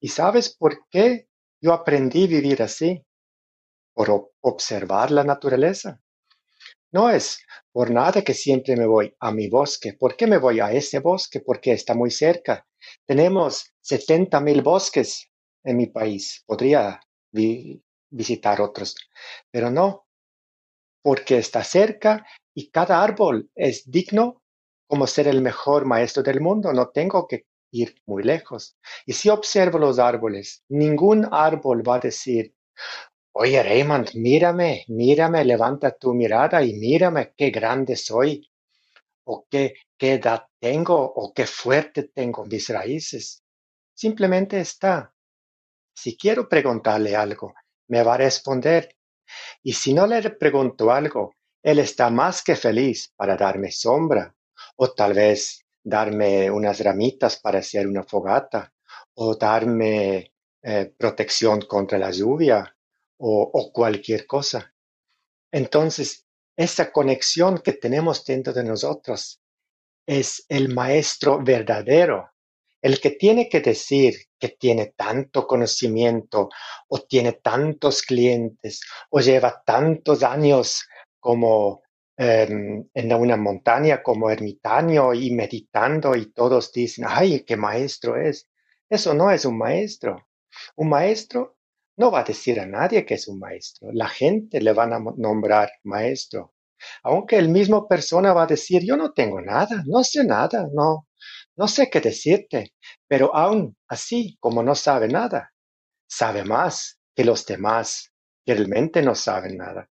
¿Y 0.00 0.08
sabes 0.08 0.54
por 0.56 0.86
qué 0.90 1.28
yo 1.60 1.72
aprendí 1.72 2.24
a 2.24 2.28
vivir 2.28 2.62
así? 2.62 3.02
Por 3.94 4.32
observar 4.40 5.10
la 5.10 5.24
naturaleza. 5.24 6.00
No 6.92 7.08
es 7.10 7.44
por 7.72 7.90
nada 7.90 8.22
que 8.22 8.34
siempre 8.34 8.76
me 8.76 8.86
voy 8.86 9.14
a 9.18 9.32
mi 9.32 9.48
bosque. 9.48 9.94
¿Por 9.94 10.16
qué 10.16 10.26
me 10.26 10.38
voy 10.38 10.60
a 10.60 10.72
ese 10.72 10.98
bosque? 11.00 11.40
Porque 11.40 11.72
está 11.72 11.94
muy 11.94 12.10
cerca. 12.10 12.66
Tenemos 13.06 13.72
70 13.80 14.40
mil 14.40 14.62
bosques 14.62 15.28
en 15.64 15.76
mi 15.76 15.86
país. 15.86 16.42
Podría 16.46 17.00
visitar 18.10 18.60
otros, 18.60 18.94
pero 19.50 19.70
no 19.70 20.03
porque 21.04 21.36
está 21.36 21.62
cerca 21.62 22.26
y 22.54 22.70
cada 22.70 23.02
árbol 23.02 23.50
es 23.54 23.90
digno 23.90 24.42
como 24.88 25.06
ser 25.06 25.28
el 25.28 25.42
mejor 25.42 25.84
maestro 25.84 26.22
del 26.22 26.40
mundo. 26.40 26.72
No 26.72 26.88
tengo 26.88 27.28
que 27.28 27.44
ir 27.72 27.94
muy 28.06 28.22
lejos. 28.22 28.78
Y 29.04 29.12
si 29.12 29.28
observo 29.28 29.78
los 29.78 29.98
árboles, 29.98 30.64
ningún 30.70 31.28
árbol 31.30 31.86
va 31.86 31.96
a 31.96 32.00
decir, 32.00 32.54
oye 33.32 33.62
Raymond, 33.62 34.14
mírame, 34.14 34.86
mírame, 34.88 35.44
levanta 35.44 35.94
tu 35.94 36.14
mirada 36.14 36.64
y 36.64 36.72
mírame 36.72 37.34
qué 37.36 37.50
grande 37.50 37.96
soy, 37.96 38.50
o 39.24 39.46
qué, 39.50 39.74
qué 39.98 40.14
edad 40.14 40.46
tengo, 40.58 40.96
o 40.96 41.34
qué 41.34 41.46
fuerte 41.46 42.04
tengo 42.04 42.46
mis 42.46 42.70
raíces. 42.70 43.42
Simplemente 43.92 44.58
está. 44.58 45.12
Si 45.94 46.16
quiero 46.16 46.48
preguntarle 46.48 47.14
algo, 47.14 47.52
me 47.88 48.02
va 48.02 48.14
a 48.14 48.18
responder 48.18 48.96
y 49.62 49.72
si 49.72 49.94
no 49.94 50.06
le 50.06 50.22
pregunto 50.30 50.90
algo, 50.90 51.34
él 51.62 51.78
está 51.78 52.10
más 52.10 52.42
que 52.42 52.56
feliz 52.56 53.12
para 53.16 53.36
darme 53.36 53.70
sombra, 53.72 54.34
o 54.76 54.92
tal 54.92 55.14
vez 55.14 55.64
darme 55.82 56.50
unas 56.50 56.80
ramitas 56.80 57.38
para 57.40 57.58
hacer 57.58 57.86
una 57.86 58.02
fogata 58.02 58.72
o 59.14 59.36
darme 59.36 60.32
eh, 60.62 60.92
protección 60.96 61.60
contra 61.62 61.98
la 61.98 62.10
lluvia 62.10 62.74
o, 63.18 63.70
cualquier 63.72 64.26
cosa. 64.26 64.74
Entonces, 65.52 66.26
esa 66.56 66.92
conexión 66.92 67.58
que 67.58 67.72
tenemos 67.72 68.24
dentro 68.24 68.52
de 68.52 68.64
nosotros 68.64 69.40
es 70.06 70.44
el 70.48 70.74
maestro 70.74 71.42
verdadero, 71.42 72.30
el 72.84 73.00
que 73.00 73.12
tiene 73.12 73.48
que 73.48 73.62
decir 73.62 74.14
que 74.38 74.50
tiene 74.50 74.92
tanto 74.94 75.46
conocimiento 75.46 76.50
o 76.88 76.98
tiene 77.00 77.32
tantos 77.32 78.02
clientes 78.02 78.82
o 79.08 79.20
lleva 79.20 79.62
tantos 79.64 80.22
años 80.22 80.86
como 81.18 81.80
em, 82.18 82.86
en 82.92 83.14
una 83.14 83.38
montaña 83.38 84.02
como 84.02 84.28
ermitaño 84.28 85.14
y 85.14 85.30
meditando 85.30 86.14
y 86.14 86.30
todos 86.32 86.72
dicen, 86.72 87.06
ay, 87.08 87.40
qué 87.46 87.56
maestro 87.56 88.20
es. 88.20 88.50
Eso 88.90 89.14
no 89.14 89.30
es 89.30 89.46
un 89.46 89.56
maestro. 89.56 90.28
Un 90.76 90.90
maestro 90.90 91.56
no 91.96 92.10
va 92.10 92.20
a 92.20 92.24
decir 92.24 92.60
a 92.60 92.66
nadie 92.66 93.06
que 93.06 93.14
es 93.14 93.28
un 93.28 93.38
maestro. 93.38 93.88
La 93.92 94.08
gente 94.08 94.60
le 94.60 94.74
van 94.74 94.92
a 94.92 95.00
nombrar 95.16 95.70
maestro. 95.84 96.52
Aunque 97.02 97.38
el 97.38 97.48
mismo 97.48 97.88
persona 97.88 98.34
va 98.34 98.42
a 98.42 98.46
decir, 98.46 98.82
yo 98.84 98.98
no 98.98 99.12
tengo 99.12 99.40
nada, 99.40 99.82
no 99.86 100.04
sé 100.04 100.22
nada, 100.22 100.68
no, 100.70 101.06
no 101.56 101.68
sé 101.68 101.88
qué 101.90 102.00
decirte, 102.00 102.74
pero 103.08 103.34
aún 103.34 103.76
así, 103.88 104.36
como 104.40 104.62
no 104.62 104.74
sabe 104.74 105.08
nada, 105.08 105.52
sabe 106.06 106.44
más 106.44 106.98
que 107.14 107.24
los 107.24 107.46
demás 107.46 108.12
que 108.44 108.54
realmente 108.54 109.02
no 109.02 109.14
saben 109.14 109.56
nada. 109.56 109.88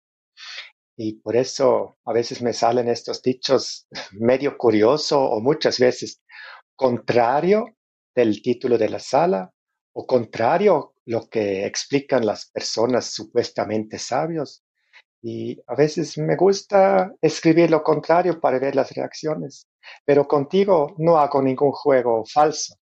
Y 0.96 1.14
por 1.20 1.36
eso 1.36 1.98
a 2.04 2.12
veces 2.12 2.42
me 2.42 2.52
salen 2.52 2.88
estos 2.88 3.22
dichos 3.22 3.86
medio 4.12 4.58
curioso 4.58 5.20
o 5.20 5.40
muchas 5.40 5.78
veces 5.78 6.22
contrario 6.76 7.76
del 8.14 8.42
título 8.42 8.76
de 8.76 8.88
la 8.88 8.98
sala 8.98 9.52
o 9.94 10.06
contrario 10.06 10.94
lo 11.06 11.28
que 11.28 11.66
explican 11.66 12.24
las 12.24 12.50
personas 12.50 13.06
supuestamente 13.06 13.98
sabios. 13.98 14.62
Y 15.22 15.60
a 15.66 15.74
veces 15.74 16.16
me 16.18 16.36
gusta 16.36 17.12
escribir 17.20 17.70
lo 17.70 17.82
contrario 17.82 18.40
para 18.40 18.58
ver 18.58 18.76
las 18.76 18.92
reacciones, 18.92 19.68
pero 20.04 20.26
contigo 20.26 20.94
no 20.98 21.18
hago 21.18 21.42
ningún 21.42 21.72
juego 21.72 22.24
falso. 22.24 22.74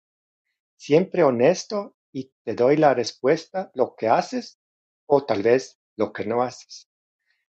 Siempre 0.75 1.23
honesto 1.23 1.95
y 2.11 2.31
te 2.43 2.53
doy 2.53 2.77
la 2.77 2.93
respuesta, 2.93 3.71
lo 3.73 3.95
que 3.95 4.07
haces 4.07 4.59
o 5.05 5.25
tal 5.25 5.43
vez 5.43 5.79
lo 5.95 6.13
que 6.13 6.25
no 6.25 6.41
haces. 6.41 6.87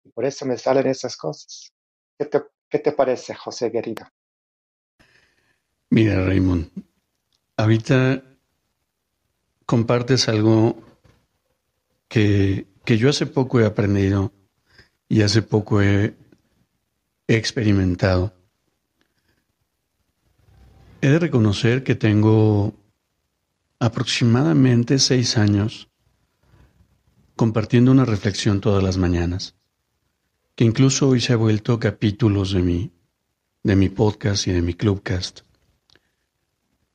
Y 0.03 0.09
por 0.09 0.25
eso 0.25 0.45
me 0.45 0.57
salen 0.57 0.87
esas 0.87 1.15
cosas. 1.15 1.71
¿Qué 2.17 2.79
te, 2.79 2.91
parece, 2.91 3.35
José 3.35 3.71
querido? 3.71 4.07
Mira, 5.89 6.23
Raymond, 6.25 6.69
ahorita 7.57 8.23
compartes 9.65 10.29
algo 10.29 10.75
que 12.07 12.65
yo 12.85 13.09
hace 13.09 13.25
poco 13.25 13.59
he 13.59 13.65
aprendido 13.65 14.31
y 15.11 15.23
hace 15.23 15.41
poco 15.41 15.81
he, 15.81 16.15
experimentado. 17.27 18.33
He 21.03 21.09
de 21.09 21.17
reconocer 21.17 21.83
que 21.83 21.95
tengo 21.95 22.75
aproximadamente 23.79 24.99
seis 24.99 25.35
años 25.35 25.89
compartiendo 27.35 27.91
una 27.91 28.05
reflexión 28.05 28.61
todas 28.61 28.83
las 28.83 28.97
mañanas, 28.97 29.55
que 30.53 30.63
incluso 30.63 31.09
hoy 31.09 31.19
se 31.19 31.33
ha 31.33 31.37
vuelto 31.37 31.79
capítulos 31.79 32.51
de 32.51 32.61
mi, 32.61 32.91
de 33.63 33.75
mi 33.75 33.89
podcast 33.89 34.45
y 34.45 34.51
de 34.51 34.61
mi 34.61 34.75
clubcast, 34.75 35.39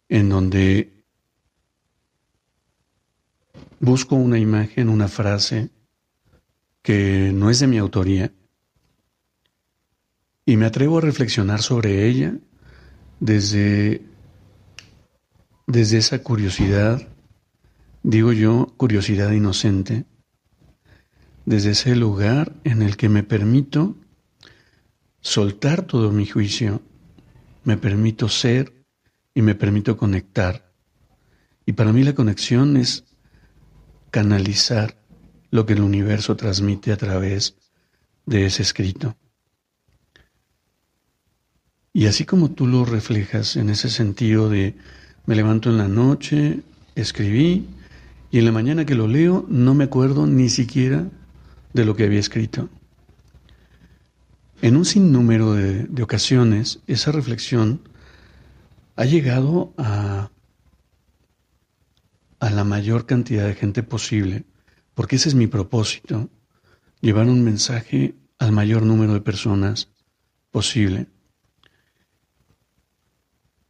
en 0.08 0.28
donde 0.28 1.04
busco 3.80 4.14
una 4.14 4.38
imagen, 4.38 4.88
una 4.88 5.08
frase, 5.08 5.70
que 6.80 7.32
no 7.34 7.50
es 7.50 7.58
de 7.58 7.66
mi 7.66 7.78
autoría, 7.78 8.32
y 10.44 10.56
me 10.56 10.66
atrevo 10.66 10.98
a 10.98 11.00
reflexionar 11.00 11.60
sobre 11.60 12.06
ella 12.06 12.38
desde, 13.20 14.02
desde 15.66 15.98
esa 15.98 16.22
curiosidad, 16.22 17.08
digo 18.02 18.32
yo, 18.32 18.74
curiosidad 18.76 19.32
inocente, 19.32 20.04
desde 21.44 21.70
ese 21.70 21.96
lugar 21.96 22.52
en 22.64 22.82
el 22.82 22.96
que 22.96 23.08
me 23.08 23.22
permito 23.22 23.96
soltar 25.20 25.82
todo 25.82 26.12
mi 26.12 26.26
juicio, 26.26 26.82
me 27.64 27.76
permito 27.76 28.28
ser 28.28 28.84
y 29.34 29.42
me 29.42 29.54
permito 29.54 29.96
conectar. 29.96 30.72
Y 31.64 31.72
para 31.72 31.92
mí 31.92 32.04
la 32.04 32.14
conexión 32.14 32.76
es 32.76 33.04
canalizar 34.10 35.02
lo 35.50 35.66
que 35.66 35.72
el 35.72 35.82
universo 35.82 36.36
transmite 36.36 36.92
a 36.92 36.96
través 36.96 37.56
de 38.24 38.46
ese 38.46 38.62
escrito. 38.62 39.16
Y 41.96 42.08
así 42.08 42.26
como 42.26 42.50
tú 42.50 42.66
lo 42.66 42.84
reflejas 42.84 43.56
en 43.56 43.70
ese 43.70 43.88
sentido 43.88 44.50
de 44.50 44.74
me 45.24 45.34
levanto 45.34 45.70
en 45.70 45.78
la 45.78 45.88
noche, 45.88 46.60
escribí, 46.94 47.68
y 48.30 48.38
en 48.38 48.44
la 48.44 48.52
mañana 48.52 48.84
que 48.84 48.94
lo 48.94 49.08
leo 49.08 49.46
no 49.48 49.72
me 49.72 49.84
acuerdo 49.84 50.26
ni 50.26 50.50
siquiera 50.50 51.08
de 51.72 51.84
lo 51.86 51.96
que 51.96 52.04
había 52.04 52.20
escrito. 52.20 52.68
En 54.60 54.76
un 54.76 54.84
sinnúmero 54.84 55.54
de, 55.54 55.84
de 55.84 56.02
ocasiones, 56.02 56.80
esa 56.86 57.12
reflexión 57.12 57.80
ha 58.96 59.06
llegado 59.06 59.72
a, 59.78 60.28
a 62.40 62.50
la 62.50 62.64
mayor 62.64 63.06
cantidad 63.06 63.46
de 63.46 63.54
gente 63.54 63.82
posible 63.82 64.44
porque 64.92 65.16
ese 65.16 65.30
es 65.30 65.34
mi 65.34 65.46
propósito, 65.46 66.28
llevar 67.00 67.26
un 67.26 67.42
mensaje 67.42 68.16
al 68.38 68.52
mayor 68.52 68.82
número 68.82 69.14
de 69.14 69.22
personas 69.22 69.88
posible. 70.50 71.06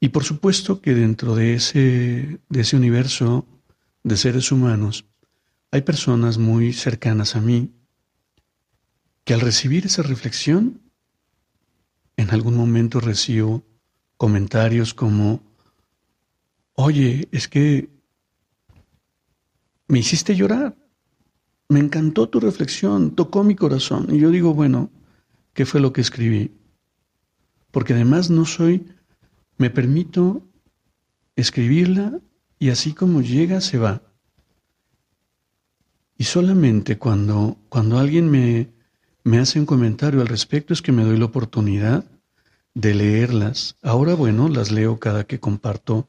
Y 0.06 0.10
por 0.10 0.22
supuesto 0.22 0.80
que 0.80 0.94
dentro 0.94 1.34
de 1.34 1.54
ese, 1.54 2.38
de 2.48 2.60
ese 2.60 2.76
universo 2.76 3.44
de 4.04 4.16
seres 4.16 4.52
humanos 4.52 5.04
hay 5.72 5.82
personas 5.82 6.38
muy 6.38 6.72
cercanas 6.72 7.34
a 7.34 7.40
mí 7.40 7.72
que 9.24 9.34
al 9.34 9.40
recibir 9.40 9.84
esa 9.84 10.04
reflexión, 10.04 10.80
en 12.16 12.30
algún 12.30 12.56
momento 12.56 13.00
recibo 13.00 13.64
comentarios 14.16 14.94
como, 14.94 15.42
oye, 16.74 17.26
es 17.32 17.48
que 17.48 17.90
me 19.88 19.98
hiciste 19.98 20.36
llorar 20.36 20.76
me 21.68 21.80
encantó 21.80 22.28
tu 22.28 22.38
reflexión, 22.38 23.16
tocó 23.16 23.42
mi 23.42 23.56
corazón. 23.56 24.06
Y 24.10 24.20
yo 24.20 24.30
digo, 24.30 24.54
bueno, 24.54 24.88
¿qué 25.52 25.66
fue 25.66 25.80
lo 25.80 25.92
que 25.92 26.00
escribí? 26.00 26.52
Porque 27.72 27.92
además 27.92 28.30
no 28.30 28.44
soy, 28.44 28.86
me 29.58 29.70
permito 29.70 30.42
escribirla 31.34 32.20
y 32.58 32.70
así 32.70 32.94
como 32.94 33.20
llega, 33.20 33.60
se 33.60 33.78
va. 33.78 34.02
Y 36.18 36.24
solamente 36.24 36.98
cuando, 36.98 37.58
cuando 37.68 37.98
alguien 37.98 38.30
me, 38.30 38.72
me 39.24 39.38
hace 39.38 39.60
un 39.60 39.66
comentario 39.66 40.20
al 40.20 40.28
respecto 40.28 40.72
es 40.72 40.80
que 40.80 40.92
me 40.92 41.04
doy 41.04 41.18
la 41.18 41.26
oportunidad 41.26 42.04
de 42.74 42.94
leerlas. 42.94 43.76
Ahora, 43.82 44.14
bueno, 44.14 44.48
las 44.48 44.70
leo 44.70 44.98
cada 44.98 45.24
que 45.24 45.40
comparto 45.40 46.08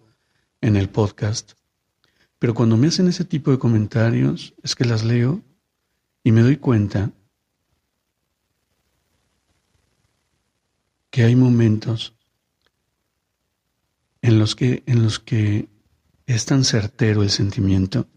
en 0.62 0.76
el 0.76 0.90
podcast. 0.90 1.54
Pero 2.40 2.54
cuando 2.54 2.78
me 2.78 2.88
hacen 2.88 3.08
ese 3.08 3.26
tipo 3.26 3.52
de 3.52 3.60
comentarios 3.60 4.54
es 4.64 4.76
que 4.76 4.86
las 4.86 5.04
leo 5.04 5.42
y 6.24 6.32
me 6.32 6.42
doy 6.42 6.58
cuenta 6.58 7.12
que 11.10 11.24
hay 11.24 11.36
momentos 11.36 12.17
en 14.22 14.40
los 14.40 14.56
que, 14.56 14.84
en 14.86 15.04
los 15.04 15.20
que 15.20 15.70
es 16.26 16.46
tan 16.46 16.64
certero 16.64 17.24
el 17.24 17.30
sentimiento 17.30 18.08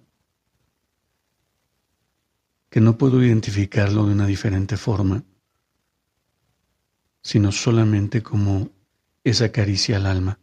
que 2.69 2.81
no 2.81 2.97
puedo 2.97 3.23
identificarlo 3.23 4.07
de 4.07 4.13
una 4.13 4.27
diferente 4.27 4.77
forma, 4.77 5.25
sino 7.23 7.51
solamente 7.53 8.23
como 8.23 8.71
esa 9.25 9.51
caricia 9.51 9.97
al 9.97 10.07
alma. 10.07 10.39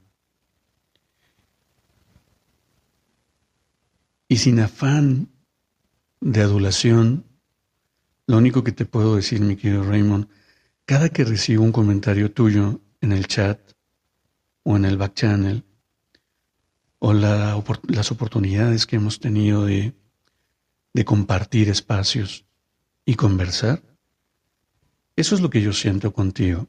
Y 4.27 4.37
sin 4.37 4.59
afán 4.59 5.29
de 6.19 6.41
adulación, 6.41 7.23
lo 8.27 8.37
único 8.37 8.63
que 8.63 8.73
te 8.73 8.85
puedo 8.85 9.15
decir, 9.15 9.39
mi 9.39 9.55
querido 9.55 9.83
Raymond, 9.83 10.27
cada 10.85 11.09
que 11.09 11.23
recibo 11.23 11.63
un 11.63 11.71
comentario 11.71 12.31
tuyo 12.31 12.81
en 12.99 13.13
el 13.13 13.27
chat 13.27 13.76
o 14.69 14.75
en 14.75 14.83
el 14.83 14.97
back 14.97 15.13
channel, 15.13 15.63
o 16.99 17.13
las 17.13 18.11
oportunidades 18.11 18.85
que 18.85 18.97
hemos 18.97 19.21
tenido 19.21 19.63
de, 19.63 19.93
de 20.93 21.05
compartir 21.05 21.69
espacios 21.69 22.43
y 23.05 23.15
conversar, 23.15 23.81
eso 25.15 25.35
es 25.35 25.41
lo 25.41 25.49
que 25.49 25.61
yo 25.61 25.71
siento 25.71 26.11
contigo, 26.11 26.67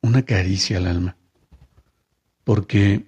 una 0.00 0.24
caricia 0.24 0.78
al 0.78 0.88
alma. 0.88 1.16
Porque 2.42 3.06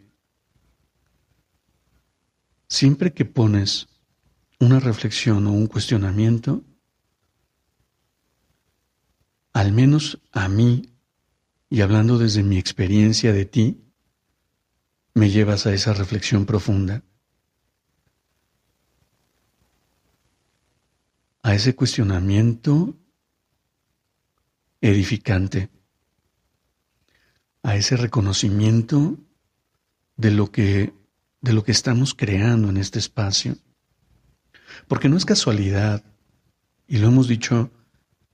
siempre 2.68 3.12
que 3.12 3.24
pones 3.24 3.88
una 4.60 4.78
reflexión 4.78 5.48
o 5.48 5.50
un 5.50 5.66
cuestionamiento, 5.66 6.62
al 9.52 9.72
menos 9.72 10.20
a 10.30 10.48
mí, 10.48 10.93
y 11.74 11.80
hablando 11.80 12.18
desde 12.18 12.44
mi 12.44 12.56
experiencia 12.56 13.32
de 13.32 13.46
ti, 13.46 13.82
me 15.12 15.28
llevas 15.28 15.66
a 15.66 15.74
esa 15.74 15.92
reflexión 15.92 16.46
profunda, 16.46 17.02
a 21.42 21.52
ese 21.52 21.74
cuestionamiento 21.74 22.96
edificante, 24.80 25.68
a 27.64 27.74
ese 27.74 27.96
reconocimiento 27.96 29.18
de 30.16 30.30
lo 30.30 30.52
que 30.52 30.94
de 31.40 31.52
lo 31.54 31.64
que 31.64 31.72
estamos 31.72 32.14
creando 32.14 32.68
en 32.68 32.76
este 32.76 33.00
espacio. 33.00 33.56
Porque 34.86 35.08
no 35.08 35.16
es 35.16 35.24
casualidad, 35.24 36.04
y 36.86 36.98
lo 36.98 37.08
hemos 37.08 37.26
dicho 37.26 37.72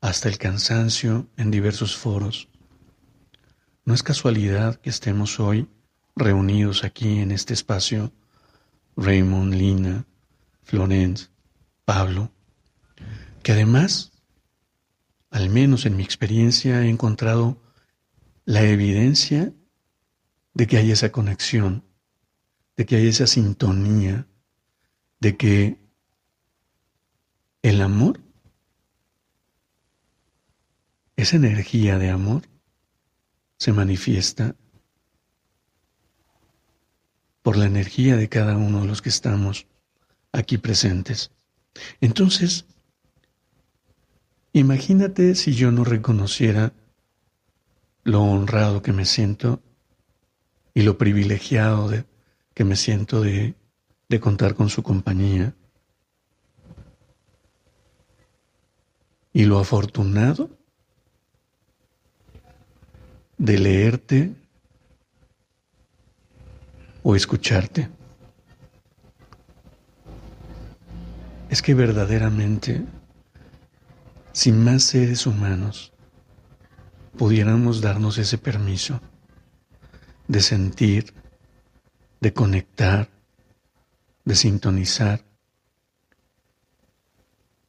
hasta 0.03 0.29
el 0.29 0.37
cansancio 0.37 1.27
en 1.39 1.51
diversos 1.51 1.97
foros, 1.97 2.50
no 3.91 3.95
es 3.95 4.05
casualidad 4.05 4.77
que 4.77 4.89
estemos 4.89 5.41
hoy 5.41 5.69
reunidos 6.15 6.85
aquí 6.85 7.19
en 7.19 7.33
este 7.33 7.55
espacio, 7.55 8.13
Raymond, 8.97 9.53
Lina, 9.53 10.07
Florence, 10.63 11.27
Pablo, 11.85 12.31
que 13.43 13.51
además, 13.51 14.13
al 15.33 15.51
menos 15.51 15.87
en 15.87 15.97
mi 15.97 16.05
experiencia, 16.05 16.85
he 16.85 16.89
encontrado 16.89 17.61
la 18.45 18.63
evidencia 18.63 19.53
de 20.55 20.69
que 20.69 20.77
hay 20.77 20.93
esa 20.93 21.11
conexión, 21.11 21.83
de 22.77 22.87
que 22.87 22.95
hay 22.95 23.09
esa 23.09 23.27
sintonía, 23.27 24.29
de 25.19 25.37
que 25.37 25.79
el 27.63 27.83
amor, 27.83 28.21
esa 31.17 31.35
energía 31.35 31.99
de 31.99 32.11
amor, 32.11 32.43
se 33.61 33.75
manifiesta 33.75 34.57
por 37.43 37.59
la 37.59 37.67
energía 37.67 38.17
de 38.17 38.31
cada 38.31 38.57
uno 38.57 38.81
de 38.81 38.87
los 38.87 39.03
que 39.03 39.11
estamos 39.11 39.67
aquí 40.33 40.57
presentes. 40.57 41.31
Entonces, 42.01 42.65
imagínate 44.55 45.35
si 45.35 45.53
yo 45.53 45.73
no 45.73 45.85
reconociera 45.85 46.73
lo 48.03 48.23
honrado 48.23 48.81
que 48.81 48.95
me 48.95 49.05
siento 49.05 49.63
y 50.73 50.81
lo 50.81 50.97
privilegiado 50.97 51.91
que 52.55 52.65
me 52.65 52.77
siento 52.77 53.21
de 53.21 53.55
contar 54.21 54.55
con 54.55 54.71
su 54.71 54.83
compañía. 54.83 55.55
Y 59.35 59.45
lo 59.45 59.59
afortunado 59.59 60.60
de 63.41 63.59
leerte 63.59 64.35
o 67.03 67.17
escucharte. 67.17 67.89
Es 71.49 71.63
que 71.63 71.73
verdaderamente, 71.73 72.85
si 74.33 74.53
más 74.53 74.83
seres 74.83 75.27
humanos 75.27 75.95
pudiéramos 77.17 77.81
darnos 77.81 78.19
ese 78.19 78.37
permiso 78.37 79.01
de 80.29 80.43
sentir, 80.43 81.15
de 82.21 82.35
conectar, 82.35 83.09
de 84.27 84.35
sintonizar, 84.35 85.25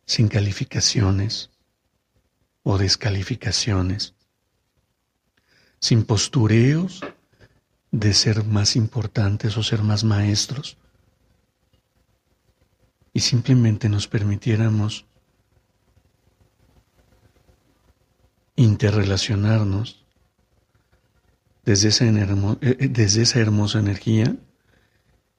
sin 0.06 0.28
calificaciones 0.28 1.50
o 2.64 2.78
descalificaciones, 2.78 4.16
sin 5.82 6.06
postureos 6.06 7.02
de 7.92 8.14
ser 8.14 8.46
más 8.46 8.76
importantes 8.76 9.58
o 9.58 9.64
ser 9.64 9.82
más 9.82 10.04
maestros, 10.04 10.78
y 13.14 13.20
simplemente 13.20 13.90
nos 13.90 14.08
permitiéramos 14.08 15.06
interrelacionarnos 18.56 20.06
desde 21.66 21.90
esa, 21.90 22.06
eh, 22.06 22.78
eh, 22.80 23.32
hermosa 23.36 23.80
energía, 23.80 24.36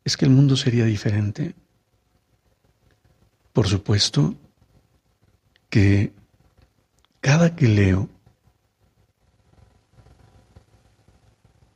es 0.05 0.17
que 0.17 0.25
el 0.25 0.33
mundo 0.33 0.57
sería 0.57 0.85
diferente. 0.85 1.55
Por 3.53 3.69
supuesto 3.69 4.35
que 5.71 6.13
cada 7.21 7.55
que 7.57 7.69
leo 7.69 8.09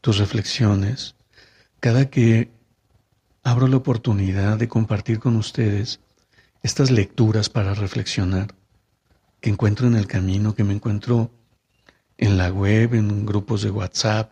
tus 0.06 0.18
reflexiones, 0.18 1.16
cada 1.80 2.08
que 2.10 2.52
abro 3.42 3.66
la 3.66 3.78
oportunidad 3.78 4.56
de 4.56 4.68
compartir 4.68 5.18
con 5.18 5.34
ustedes 5.34 5.98
estas 6.62 6.92
lecturas 6.92 7.48
para 7.48 7.74
reflexionar 7.74 8.54
que 9.40 9.50
encuentro 9.50 9.88
en 9.88 9.96
el 9.96 10.06
camino, 10.06 10.54
que 10.54 10.62
me 10.62 10.74
encuentro 10.74 11.32
en 12.18 12.38
la 12.38 12.52
web, 12.52 12.94
en 12.94 13.26
grupos 13.26 13.62
de 13.62 13.72
WhatsApp, 13.72 14.30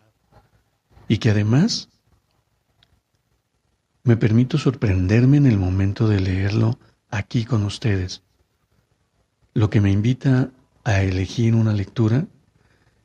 y 1.08 1.18
que 1.18 1.30
además 1.30 1.88
me 4.04 4.16
permito 4.16 4.58
sorprenderme 4.58 5.38
en 5.38 5.46
el 5.46 5.58
momento 5.58 6.06
de 6.06 6.20
leerlo 6.20 6.78
aquí 7.10 7.44
con 7.44 7.64
ustedes. 7.64 8.22
Lo 9.54 9.70
que 9.70 9.80
me 9.80 9.90
invita 9.90 10.52
a 10.84 11.02
elegir 11.02 11.56
una 11.56 11.72
lectura 11.72 12.28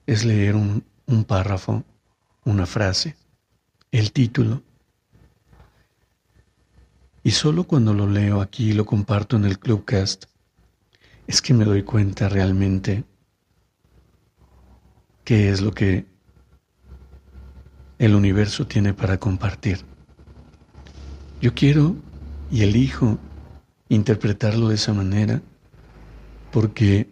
es 0.05 0.23
leer 0.23 0.55
un, 0.55 0.84
un 1.08 1.23
párrafo 1.23 1.84
una 2.45 2.65
frase, 2.65 3.15
el 3.91 4.12
título. 4.12 4.62
Y 7.23 7.32
solo 7.32 7.65
cuando 7.65 7.93
lo 7.93 8.08
leo 8.08 8.41
aquí 8.41 8.69
y 8.69 8.73
lo 8.73 8.86
comparto 8.86 9.36
en 9.36 9.45
el 9.45 9.60
Clubcast, 9.60 10.25
es 11.28 11.41
que 11.41 11.54
me 11.54 11.65
doy 11.65 11.84
cuenta 11.84 12.30
realmente 12.30 13.04
qué 15.23 15.49
es 15.49 15.62
lo 15.62 15.71
que 15.71 16.06
el 17.99 18.15
universo 18.15 18.65
tiene 18.65 18.93
para 18.93 19.19
compartir. 19.19 19.86
Yo 21.41 21.54
quiero 21.54 21.95
y 22.49 22.63
elijo 22.63 23.19
interpretarlo 23.89 24.69
de 24.69 24.75
esa 24.75 24.93
manera 24.93 25.41
porque 26.52 27.10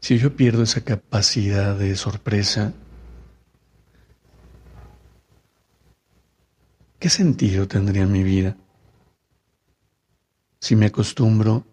si 0.00 0.18
yo 0.18 0.34
pierdo 0.36 0.62
esa 0.62 0.82
capacidad 0.82 1.76
de 1.76 1.96
sorpresa, 1.96 2.72
¿qué 7.06 7.10
sentido 7.10 7.68
tendría 7.68 8.04
mi 8.04 8.24
vida 8.24 8.56
si 10.58 10.74
me 10.74 10.86
acostumbro 10.86 11.64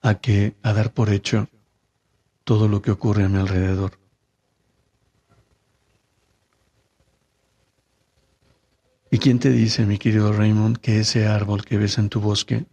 a 0.00 0.14
que 0.14 0.56
a 0.62 0.72
dar 0.72 0.94
por 0.94 1.10
hecho 1.10 1.46
todo 2.42 2.68
lo 2.68 2.80
que 2.80 2.90
ocurre 2.90 3.24
a 3.24 3.28
mi 3.28 3.38
alrededor? 3.38 3.98
¿Y 9.10 9.18
quién 9.18 9.38
te 9.38 9.50
dice, 9.50 9.84
mi 9.84 9.98
querido 9.98 10.32
Raymond, 10.32 10.78
que 10.78 11.00
ese 11.00 11.26
árbol 11.26 11.66
que 11.66 11.76
ves 11.76 11.98
en 11.98 12.08
tu 12.08 12.22
bosque, 12.22 12.64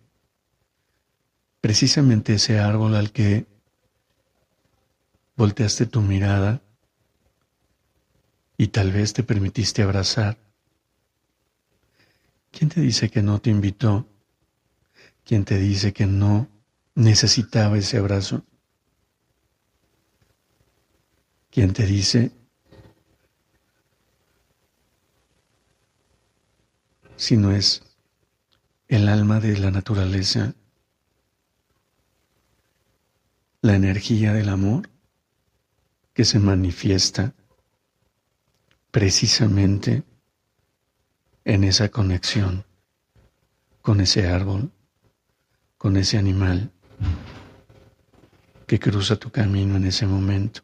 precisamente 1.59 2.35
ese 2.35 2.59
árbol 2.59 2.95
al 2.95 3.11
que 3.11 3.45
volteaste 5.35 5.85
tu 5.85 5.99
mirada 5.99 6.62
y 8.57 8.67
tal 8.67 8.91
vez 8.91 9.13
te 9.13 9.23
permitiste 9.23 9.81
abrazar. 9.81 10.37
¿Quién 12.51 12.69
te 12.69 12.81
dice 12.81 13.09
que 13.09 13.23
no 13.23 13.39
te 13.39 13.49
invitó? 13.49 14.07
¿Quién 15.25 15.45
te 15.45 15.57
dice 15.57 15.93
que 15.93 16.05
no 16.05 16.47
necesitaba 16.95 17.77
ese 17.77 17.97
abrazo? 17.97 18.43
¿Quién 21.49 21.73
te 21.73 21.85
dice 21.85 22.31
si 27.15 27.37
no 27.37 27.51
es 27.51 27.83
el 28.87 29.07
alma 29.07 29.39
de 29.39 29.57
la 29.57 29.71
naturaleza, 29.71 30.55
la 33.61 33.75
energía 33.75 34.33
del 34.33 34.49
amor 34.49 34.89
que 36.13 36.25
se 36.25 36.37
manifiesta 36.39 37.33
precisamente 38.93 40.03
en 41.45 41.63
esa 41.63 41.89
conexión 41.89 42.63
con 43.81 43.99
ese 44.01 44.27
árbol, 44.27 44.71
con 45.79 45.97
ese 45.97 46.19
animal 46.19 46.71
que 48.67 48.79
cruza 48.79 49.15
tu 49.15 49.31
camino 49.31 49.77
en 49.77 49.85
ese 49.85 50.05
momento. 50.05 50.61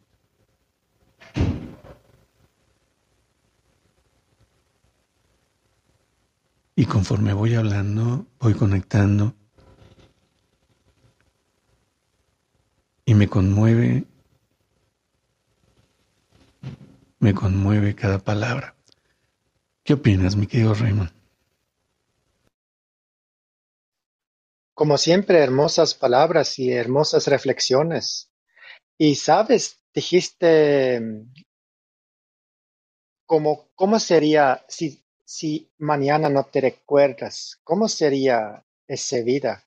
Y 6.75 6.85
conforme 6.85 7.33
voy 7.33 7.55
hablando, 7.55 8.27
voy 8.39 8.53
conectando 8.53 9.33
y 13.05 13.15
me 13.15 13.27
conmueve 13.27 14.05
me 17.19 17.33
conmueve 17.33 17.95
cada 17.95 18.19
palabra. 18.19 18.75
¿Qué 19.83 19.93
opinas, 19.93 20.35
mi 20.35 20.47
querido 20.47 20.73
Raymond? 20.73 21.11
Como 24.73 24.97
siempre, 24.97 25.39
hermosas 25.39 25.93
palabras 25.93 26.57
y 26.57 26.71
hermosas 26.71 27.27
reflexiones. 27.27 28.31
Y 28.97 29.15
sabes, 29.15 29.81
dijiste 29.93 31.01
cómo, 33.25 33.67
cómo 33.75 33.99
sería 33.99 34.63
si, 34.69 35.03
si 35.25 35.69
mañana 35.77 36.29
no 36.29 36.45
te 36.45 36.61
recuerdas, 36.61 37.59
cómo 37.63 37.89
sería 37.89 38.63
esa 38.87 39.17
vida. 39.21 39.65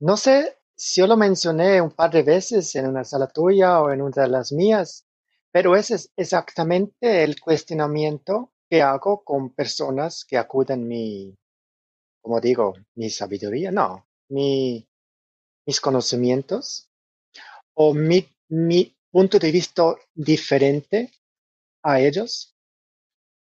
No 0.00 0.16
sé 0.16 0.58
si 0.76 1.00
yo 1.00 1.06
lo 1.06 1.16
mencioné 1.16 1.80
un 1.80 1.92
par 1.92 2.10
de 2.10 2.22
veces 2.22 2.74
en 2.74 2.86
una 2.88 3.04
sala 3.04 3.28
tuya 3.28 3.80
o 3.80 3.90
en 3.90 4.02
una 4.02 4.22
de 4.22 4.28
las 4.28 4.52
mías, 4.52 5.06
pero 5.52 5.76
ese 5.76 5.96
es 5.96 6.12
exactamente 6.16 7.22
el 7.22 7.38
cuestionamiento 7.38 8.52
que 8.68 8.80
hago 8.80 9.22
con 9.22 9.50
personas 9.50 10.24
que 10.24 10.38
acuden 10.38 10.88
mi, 10.88 11.36
como 12.22 12.40
digo, 12.40 12.74
mi 12.94 13.10
sabiduría, 13.10 13.70
no, 13.70 14.06
mi, 14.30 14.88
mis 15.66 15.80
conocimientos 15.80 16.88
o 17.74 17.92
mi, 17.92 18.26
mi 18.48 18.96
punto 19.10 19.38
de 19.38 19.52
vista 19.52 19.94
diferente 20.14 21.10
a 21.82 22.00
ellos. 22.00 22.56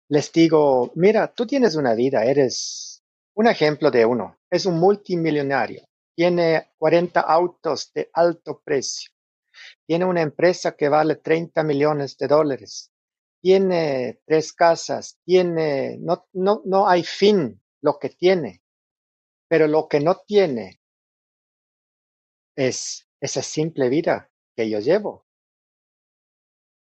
Les 0.09 0.31
digo, 0.31 0.91
mira, 0.95 1.31
tú 1.33 1.45
tienes 1.45 1.75
una 1.75 1.93
vida, 1.93 2.25
eres 2.25 3.03
un 3.35 3.47
ejemplo 3.47 3.91
de 3.91 4.05
uno, 4.05 4.37
es 4.49 4.65
un 4.65 4.79
multimillonario, 4.79 5.83
tiene 6.15 6.71
40 6.77 7.19
autos 7.19 7.91
de 7.93 8.09
alto 8.13 8.61
precio, 8.63 9.11
tiene 9.85 10.05
una 10.05 10.21
empresa 10.21 10.75
que 10.75 10.89
vale 10.89 11.15
30 11.17 11.63
millones 11.63 12.17
de 12.17 12.27
dólares, 12.27 12.91
tiene 13.41 14.21
tres 14.25 14.53
casas, 14.53 15.19
tiene, 15.25 15.97
no, 15.99 16.27
no, 16.33 16.61
no 16.65 16.87
hay 16.87 17.03
fin 17.03 17.61
lo 17.81 17.99
que 17.99 18.09
tiene, 18.09 18.63
pero 19.47 19.67
lo 19.67 19.87
que 19.87 19.99
no 19.99 20.21
tiene 20.25 20.81
es 22.55 23.07
esa 23.19 23.41
simple 23.41 23.89
vida 23.89 24.31
que 24.55 24.69
yo 24.69 24.79
llevo. 24.79 25.25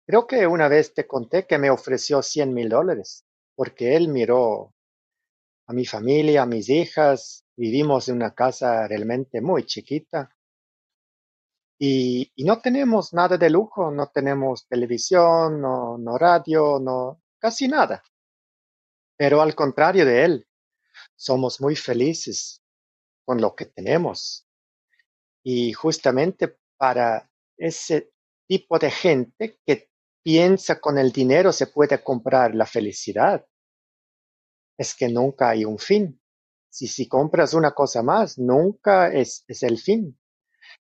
Creo 0.06 0.26
que 0.26 0.46
una 0.46 0.68
vez 0.68 0.94
te 0.94 1.06
conté 1.06 1.46
que 1.46 1.58
me 1.58 1.68
ofreció 1.68 2.22
100 2.22 2.54
mil 2.54 2.68
dólares 2.70 3.26
porque 3.54 3.94
él 3.96 4.08
miró 4.08 4.72
a 5.66 5.74
mi 5.74 5.84
familia, 5.84 6.42
a 6.42 6.46
mis 6.46 6.70
hijas, 6.70 7.44
vivimos 7.56 8.08
en 8.08 8.16
una 8.16 8.34
casa 8.34 8.88
realmente 8.88 9.42
muy 9.42 9.64
chiquita 9.66 10.34
y, 11.78 12.32
y 12.34 12.44
no 12.44 12.60
tenemos 12.60 13.12
nada 13.12 13.36
de 13.36 13.50
lujo, 13.50 13.90
no 13.90 14.08
tenemos 14.08 14.66
televisión, 14.66 15.60
no, 15.60 15.96
no 15.98 16.18
radio, 16.18 16.78
no 16.80 17.22
casi 17.38 17.68
nada. 17.68 18.02
Pero 19.16 19.40
al 19.40 19.54
contrario 19.54 20.04
de 20.04 20.24
él, 20.24 20.48
somos 21.16 21.60
muy 21.60 21.76
felices 21.76 22.62
con 23.24 23.40
lo 23.40 23.54
que 23.54 23.66
tenemos. 23.66 24.46
Y 25.44 25.72
justamente 25.72 26.58
para 26.76 27.30
ese 27.56 28.12
tipo 28.46 28.78
de 28.78 28.90
gente 28.90 29.58
que 29.66 29.90
piensa 30.22 30.80
con 30.80 30.98
el 30.98 31.12
dinero 31.12 31.52
se 31.52 31.68
puede 31.68 32.02
comprar 32.02 32.54
la 32.54 32.66
felicidad, 32.66 33.46
es 34.78 34.94
que 34.94 35.08
nunca 35.08 35.50
hay 35.50 35.64
un 35.64 35.78
fin. 35.78 36.20
Si, 36.70 36.86
si 36.86 37.08
compras 37.08 37.54
una 37.54 37.72
cosa 37.72 38.02
más, 38.02 38.38
nunca 38.38 39.12
es, 39.12 39.44
es 39.48 39.62
el 39.62 39.78
fin. 39.78 40.18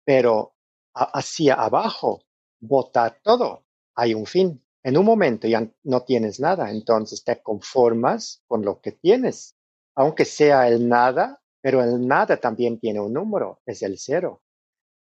Pero 0.05 0.56
hacia 0.97 1.55
abajo, 1.55 2.23
botar 2.61 3.21
todo, 3.23 3.67
hay 3.95 4.15
un 4.15 4.27
fin. 4.27 4.63
En 4.83 4.97
un 4.97 5.05
momento 5.05 5.49
ya 5.49 5.69
no 5.85 6.03
tienes 6.05 6.41
nada, 6.41 6.71
entonces 6.71 7.25
te 7.25 7.43
conformas 7.43 8.43
con 8.47 8.65
lo 8.65 8.81
que 8.81 8.93
tienes 8.93 9.57
aunque 9.97 10.27
sea 10.27 10.69
el 10.69 10.89
nada, 10.89 11.43
pero 11.61 11.83
el 11.83 12.07
nada 12.07 12.37
también 12.37 12.79
tiene 12.79 13.01
un 13.01 13.15
número, 13.15 13.61
es 13.67 13.83
el 13.83 13.99
cero. 13.99 14.43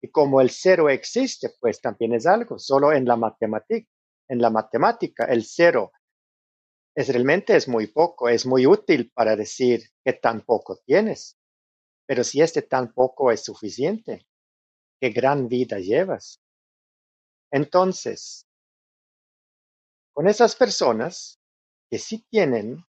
Y 0.03 0.09
como 0.11 0.41
el 0.41 0.51
cero 0.51 0.91
existe, 0.91 1.51
pues 1.61 1.81
también 1.81 2.13
es 2.13 2.27
algo, 2.27 2.59
solo 2.59 2.93
en 2.93 3.07
la 3.07 3.17
matemática. 3.17 3.89
En 4.29 4.41
la 4.41 4.51
matemática, 4.51 5.25
el 5.25 5.45
cero 5.45 5.93
es 6.95 7.09
realmente 7.09 7.57
es 7.57 7.69
muy 7.69 7.87
poco, 7.87 8.29
es 8.29 8.47
muy 8.47 8.67
útil 8.67 9.11
para 9.15 9.37
decir 9.37 9.83
que 10.05 10.13
tan 10.13 10.43
poco 10.43 10.79
tienes. 10.85 11.39
Pero 12.07 12.25
si 12.25 12.41
este 12.41 12.63
tan 12.63 12.93
poco 12.93 13.31
es 13.31 13.45
suficiente, 13.45 14.27
qué 15.01 15.11
gran 15.11 15.49
vida 15.49 15.79
llevas. 15.79 16.41
Entonces, 17.51 18.47
con 20.13 20.29
esas 20.29 20.55
personas 20.55 21.41
que 21.91 21.99
sí 21.99 22.27
tienen 22.31 22.85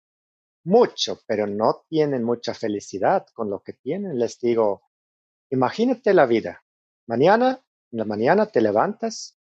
mucho, 0.65 1.21
pero 1.27 1.47
no 1.47 1.85
tienen 1.89 2.25
mucha 2.25 2.55
felicidad 2.55 3.27
con 3.35 3.51
lo 3.51 3.63
que 3.63 3.75
tienen. 3.75 4.19
Les 4.19 4.39
digo, 4.41 4.83
imagínate 5.51 6.15
la 6.15 6.27
vida. 6.27 6.65
Mañana, 7.07 7.65
en 7.93 7.99
la 7.99 8.05
mañana 8.05 8.47
te 8.47 8.61
levantas 8.61 9.39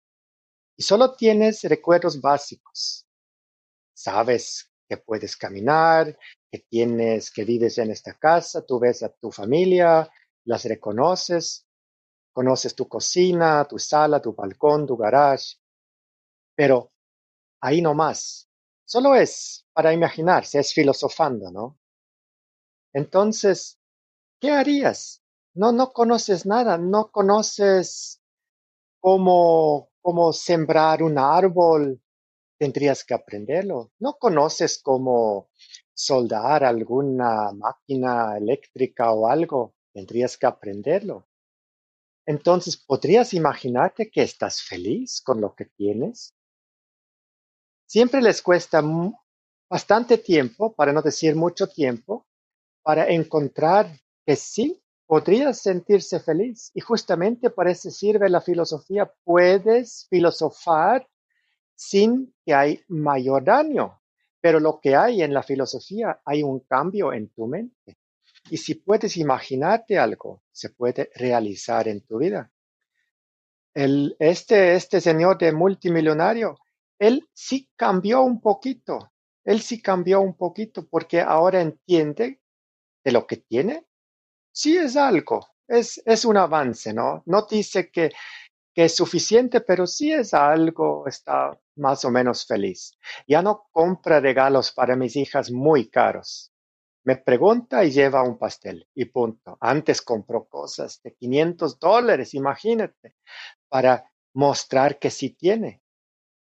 y 0.77 0.83
solo 0.83 1.15
tienes 1.15 1.63
recuerdos 1.65 2.21
básicos. 2.21 3.07
Sabes 3.95 4.71
que 4.89 4.97
puedes 4.97 5.37
caminar, 5.37 6.19
que 6.51 6.61
tienes, 6.61 7.31
que 7.31 7.45
vives 7.45 7.79
en 7.79 7.91
esta 7.91 8.15
casa, 8.15 8.65
tú 8.65 8.79
ves 8.79 9.03
a 9.03 9.11
tu 9.11 9.31
familia, 9.31 10.11
las 10.45 10.65
reconoces, 10.65 11.68
conoces 12.39 12.77
tu 12.77 12.87
cocina, 12.87 13.65
tu 13.65 13.81
sala, 13.81 14.23
tu 14.23 14.33
balcón, 14.33 14.87
tu 14.87 14.97
garage, 14.97 15.57
pero 16.55 16.93
ahí 17.61 17.83
no 17.83 17.95
más. 17.95 18.49
Solo 18.85 19.17
es 19.17 19.67
para 19.73 19.93
imaginarse, 19.93 20.61
es 20.61 20.73
filosofando, 20.73 21.51
¿no? 21.51 21.81
Entonces, 22.93 23.81
¿qué 24.41 24.53
harías? 24.53 25.21
No, 25.55 25.73
no 25.73 25.93
conoces 25.93 26.47
nada, 26.47 26.79
no 26.79 27.11
conoces 27.11 28.23
cómo, 29.01 29.91
cómo 30.01 30.33
sembrar 30.33 31.03
un 31.03 31.19
árbol, 31.19 32.01
tendrías 32.57 33.03
que 33.05 33.15
aprenderlo. 33.15 33.91
No 33.99 34.15
conoces 34.15 34.81
cómo 34.81 35.51
soldar 35.93 36.63
alguna 36.63 37.51
máquina 37.53 38.37
eléctrica 38.39 39.13
o 39.13 39.27
algo, 39.27 39.75
tendrías 39.93 40.39
que 40.39 40.47
aprenderlo. 40.47 41.28
Entonces, 42.29 42.77
¿podrías 42.77 43.33
imaginarte 43.33 44.11
que 44.11 44.23
estás 44.23 44.61
feliz 44.61 45.23
con 45.23 45.41
lo 45.41 45.55
que 45.55 45.65
tienes? 45.65 46.35
siempre 47.87 48.21
les 48.21 48.43
cuesta 48.43 48.83
bastante 49.71 50.19
tiempo, 50.19 50.75
para 50.75 50.93
no 50.93 51.01
decir 51.01 51.35
mucho 51.35 51.69
tiempo, 51.69 52.27
para 52.83 53.09
encontrar 53.09 53.91
que 54.27 54.37
sí 54.37 54.79
podrías 55.07 55.63
sentirse 55.63 56.21
feliz. 56.21 56.71
Y 56.75 56.81
justamente 56.81 57.49
para 57.49 57.71
eso 57.71 57.91
sirve 57.91 58.29
la 58.29 58.43
filosofía. 58.43 59.11
Puedes 59.25 60.07
filosofar 60.11 61.09
sin 61.75 62.35
que 62.45 62.53
hay 62.53 62.83
mayor 62.89 63.43
daño. 63.45 64.03
Pero 64.41 64.61
lo 64.61 64.81
que 64.81 64.95
hay 64.95 65.23
en 65.23 65.33
la 65.33 65.43
filosofía, 65.43 66.21
hay 66.27 66.43
un 66.43 66.61
cambio 66.61 67.15
en 67.15 67.31
tu 67.31 67.47
mente. 67.47 67.97
Y 68.51 68.57
si 68.57 68.77
puedes 68.77 69.17
imaginarte 69.17 69.99
algo, 69.99 70.43
se 70.53 70.71
puede 70.71 71.11
realizar 71.15 71.89
en 71.89 72.01
tu 72.03 72.19
vida. 72.19 72.51
El, 73.75 74.17
este, 74.19 74.75
este 74.75 75.01
señor 75.01 75.39
de 75.39 75.53
multimillonario 75.53 76.59
él 76.99 77.29
sí 77.33 77.71
cambió 77.77 78.23
un 78.23 78.41
poquito, 78.41 79.13
él 79.45 79.61
sí 79.61 79.81
cambió 79.81 80.21
un 80.21 80.37
poquito 80.37 80.87
porque 80.89 81.21
ahora 81.21 81.61
entiende 81.61 82.41
de 83.05 83.13
lo 83.13 83.27
que 83.27 83.37
tiene. 83.37 83.87
Sí 84.53 84.77
es 84.77 84.97
algo, 84.97 85.47
es, 85.69 86.03
es 86.05 86.25
un 86.25 86.37
avance, 86.37 86.93
¿no? 86.93 87.23
No 87.27 87.47
dice 87.49 87.91
que, 87.91 88.11
que 88.75 88.85
es 88.87 88.97
suficiente, 88.97 89.61
pero 89.61 89.87
sí 89.87 90.13
es 90.13 90.35
algo, 90.35 91.07
está 91.07 91.59
más 91.77 92.05
o 92.05 92.11
menos 92.11 92.45
feliz. 92.45 92.99
Ya 93.29 93.43
no 93.43 93.69
compra 93.71 94.21
regalos 94.21 94.73
para 94.73 94.97
mis 94.97 95.15
hijas 95.15 95.51
muy 95.51 95.89
caros. 95.89 96.53
Me 97.09 97.17
pregunta 97.17 97.87
y 97.87 97.91
lleva 97.91 98.23
un 98.23 98.37
pastel 98.37 98.87
y 98.95 99.07
punto. 99.07 99.57
Antes 99.63 100.03
compró 100.03 100.45
cosas 100.45 101.01
de 101.03 101.15
500 101.15 101.79
dólares, 101.79 102.35
imagínate, 102.35 103.15
para 103.67 104.13
mostrar 104.35 104.99
que 104.99 105.09
sí 105.09 105.31
tiene. 105.31 105.81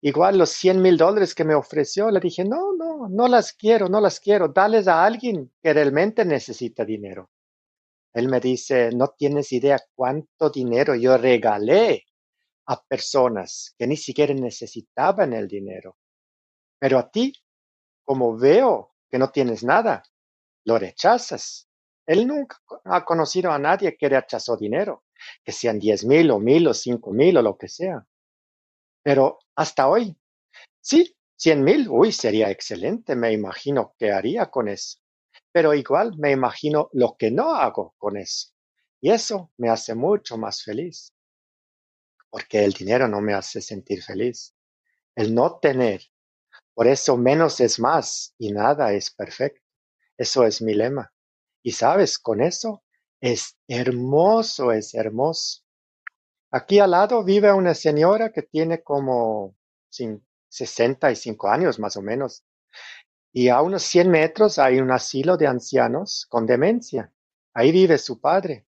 Igual 0.01 0.37
los 0.37 0.51
100 0.51 0.79
mil 0.79 0.97
dólares 0.97 1.33
que 1.33 1.45
me 1.45 1.55
ofreció, 1.55 2.11
le 2.11 2.19
dije, 2.19 2.45
no, 2.45 2.75
no, 2.75 3.09
no 3.09 3.27
las 3.27 3.53
quiero, 3.53 3.89
no 3.89 3.99
las 3.99 4.19
quiero, 4.19 4.49
dales 4.49 4.87
a 4.87 5.03
alguien 5.03 5.51
que 5.63 5.73
realmente 5.73 6.25
necesita 6.25 6.85
dinero. 6.85 7.31
Él 8.13 8.29
me 8.29 8.39
dice, 8.39 8.91
no 8.91 9.07
tienes 9.17 9.51
idea 9.53 9.79
cuánto 9.95 10.51
dinero 10.51 10.93
yo 10.93 11.17
regalé 11.17 12.05
a 12.67 12.79
personas 12.83 13.73
que 13.79 13.87
ni 13.87 13.97
siquiera 13.97 14.35
necesitaban 14.35 15.33
el 15.33 15.47
dinero. 15.47 15.97
Pero 16.77 16.99
a 16.99 17.09
ti, 17.09 17.33
como 18.03 18.37
veo 18.37 18.91
que 19.09 19.17
no 19.17 19.31
tienes 19.31 19.63
nada, 19.63 20.03
lo 20.65 20.77
rechazas. 20.77 21.67
Él 22.05 22.27
nunca 22.27 22.57
ha 22.85 23.05
conocido 23.05 23.51
a 23.51 23.59
nadie 23.59 23.95
que 23.97 24.09
rechazó 24.09 24.57
dinero, 24.57 25.03
que 25.43 25.51
sean 25.51 25.79
diez 25.79 26.03
mil 26.05 26.31
o 26.31 26.39
mil 26.39 26.67
o 26.67 26.73
cinco 26.73 27.11
mil 27.11 27.37
o 27.37 27.41
lo 27.41 27.57
que 27.57 27.67
sea. 27.67 28.05
Pero 29.03 29.39
hasta 29.55 29.87
hoy, 29.87 30.15
sí, 30.81 31.15
cien 31.35 31.63
mil, 31.63 31.87
uy, 31.89 32.11
sería 32.11 32.49
excelente, 32.49 33.15
me 33.15 33.31
imagino 33.31 33.95
que 33.97 34.11
haría 34.11 34.47
con 34.47 34.67
eso. 34.67 34.99
Pero 35.51 35.73
igual 35.73 36.17
me 36.17 36.31
imagino 36.31 36.89
lo 36.93 37.15
que 37.17 37.31
no 37.31 37.55
hago 37.55 37.95
con 37.97 38.17
eso. 38.17 38.49
Y 39.01 39.11
eso 39.11 39.51
me 39.57 39.69
hace 39.69 39.95
mucho 39.95 40.37
más 40.37 40.63
feliz. 40.63 41.13
Porque 42.29 42.63
el 42.63 42.73
dinero 42.73 43.07
no 43.07 43.19
me 43.21 43.33
hace 43.33 43.61
sentir 43.61 44.01
feliz. 44.03 44.55
El 45.15 45.33
no 45.35 45.59
tener. 45.59 46.01
Por 46.73 46.87
eso 46.87 47.17
menos 47.17 47.59
es 47.59 47.79
más 47.79 48.33
y 48.37 48.51
nada 48.51 48.93
es 48.93 49.11
perfecto. 49.11 49.60
Eso 50.17 50.45
es 50.45 50.61
mi 50.61 50.73
lema. 50.73 51.11
Y 51.63 51.71
sabes, 51.71 52.17
con 52.19 52.41
eso 52.41 52.83
es 53.19 53.57
hermoso, 53.67 54.71
es 54.71 54.93
hermoso. 54.93 55.61
Aquí 56.51 56.79
al 56.79 56.91
lado 56.91 57.23
vive 57.23 57.51
una 57.53 57.73
señora 57.73 58.31
que 58.31 58.41
tiene 58.41 58.83
como 58.83 59.55
65 60.49 61.47
años 61.47 61.79
más 61.79 61.95
o 61.97 62.01
menos. 62.01 62.43
Y 63.31 63.47
a 63.47 63.61
unos 63.61 63.83
100 63.83 64.09
metros 64.09 64.59
hay 64.59 64.79
un 64.79 64.91
asilo 64.91 65.37
de 65.37 65.47
ancianos 65.47 66.25
con 66.29 66.45
demencia. 66.45 67.13
Ahí 67.53 67.71
vive 67.71 67.97
su 67.97 68.19
padre. 68.19 68.65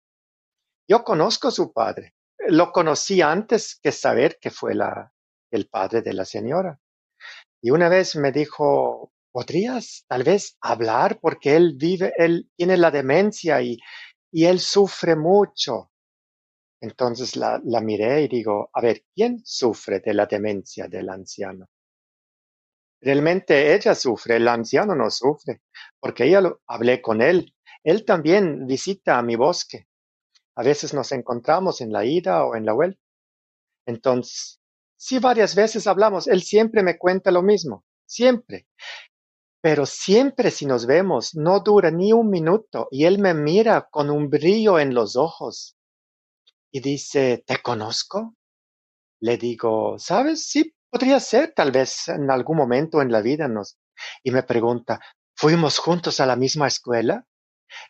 Yo 0.87 1.05
conozco 1.05 1.51
su 1.51 1.73
padre. 1.73 2.15
Lo 2.49 2.73
conocí 2.73 3.23
antes 3.23 3.79
que 3.83 3.93
saber 3.93 4.39
que 4.41 4.51
fue 4.51 4.75
la, 4.75 5.13
el 5.51 5.69
padre 5.69 6.03
de 6.03 6.13
la 6.13 6.25
señora. 6.25 6.81
Y 7.63 7.71
una 7.71 7.89
vez 7.89 8.17
me 8.17 8.33
dijo, 8.33 9.13
¿podrías 9.33 10.05
tal 10.09 10.23
vez 10.25 10.57
hablar? 10.61 11.19
Porque 11.21 11.57
él 11.57 11.75
vive, 11.77 12.13
él 12.17 12.51
tiene 12.57 12.77
la 12.77 12.91
demencia 12.91 13.61
y, 13.63 13.79
y 14.33 14.45
él 14.47 14.61
sufre 14.61 15.17
mucho. 15.17 15.91
Entonces 16.81 17.37
la, 17.37 17.61
la 17.65 17.81
miré 17.81 18.23
y 18.23 18.29
digo, 18.29 18.71
a 18.73 18.81
ver, 18.81 19.05
¿quién 19.15 19.41
sufre 19.45 20.01
de 20.01 20.15
la 20.15 20.27
demencia 20.27 20.89
del 20.89 21.11
anciano? 21.11 21.69
Realmente 23.03 23.75
ella 23.75 23.95
sufre, 23.95 24.37
el 24.37 24.49
anciano 24.49 24.95
no 24.95 25.11
sufre, 25.11 25.63
porque 25.99 26.25
ella 26.25 26.43
lo, 26.43 26.61
hablé 26.67 27.01
con 27.01 27.23
él. 27.23 27.55
Él 27.83 28.05
también 28.05 28.67
visita 28.67 29.19
a 29.19 29.23
mi 29.23 29.37
bosque. 29.37 29.87
A 30.57 30.63
veces 30.63 30.93
nos 30.93 31.13
encontramos 31.13 31.81
en 31.81 31.93
la 31.93 32.05
ida 32.05 32.45
o 32.45 32.55
en 32.57 32.67
la 32.67 32.75
vuelta. 32.75 33.01
Entonces, 33.87 34.61
sí, 34.97 35.19
varias 35.19 35.55
veces 35.55 35.87
hablamos. 35.87 36.29
Él 36.29 36.43
siempre 36.43 36.83
me 36.83 36.99
cuenta 36.99 37.31
lo 37.31 37.43
mismo, 37.43 37.85
siempre. 38.05 38.67
Pero 39.63 39.85
siempre 39.85 40.51
si 40.51 40.65
nos 40.65 40.87
vemos, 40.87 41.35
no 41.35 41.61
dura 41.61 41.91
ni 41.91 42.13
un 42.13 42.31
minuto 42.31 42.89
y 42.91 43.05
él 43.05 43.19
me 43.19 43.35
mira 43.35 43.89
con 43.91 44.09
un 44.11 44.31
brillo 44.31 44.79
en 44.79 44.95
los 44.95 45.17
ojos 45.17 45.77
y 46.73 46.81
dice, 46.81 47.45
¿te 47.47 47.61
conozco? 47.61 48.35
Le 49.21 49.37
digo, 49.37 49.99
¿sabes? 49.99 50.47
Sí, 50.47 50.75
podría 50.89 51.21
ser, 51.21 51.53
tal 51.55 51.73
vez 51.73 52.09
en 52.09 52.31
algún 52.31 52.57
momento 52.57 53.03
en 53.03 53.13
la 53.13 53.21
vida 53.21 53.49
nos. 53.49 53.79
Y 54.23 54.31
me 54.31 54.43
pregunta, 54.43 55.01
¿fuimos 55.37 55.79
juntos 55.79 56.21
a 56.21 56.27
la 56.27 56.37
misma 56.37 56.67
escuela? 56.69 57.27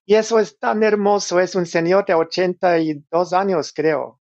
Y 0.04 0.16
eso 0.16 0.40
es 0.40 0.58
tan 0.58 0.82
hermoso, 0.82 1.40
es 1.40 1.54
un 1.54 1.66
señor 1.66 2.04
de 2.04 2.14
82 2.14 3.32
años, 3.32 3.72
creo. 3.72 4.20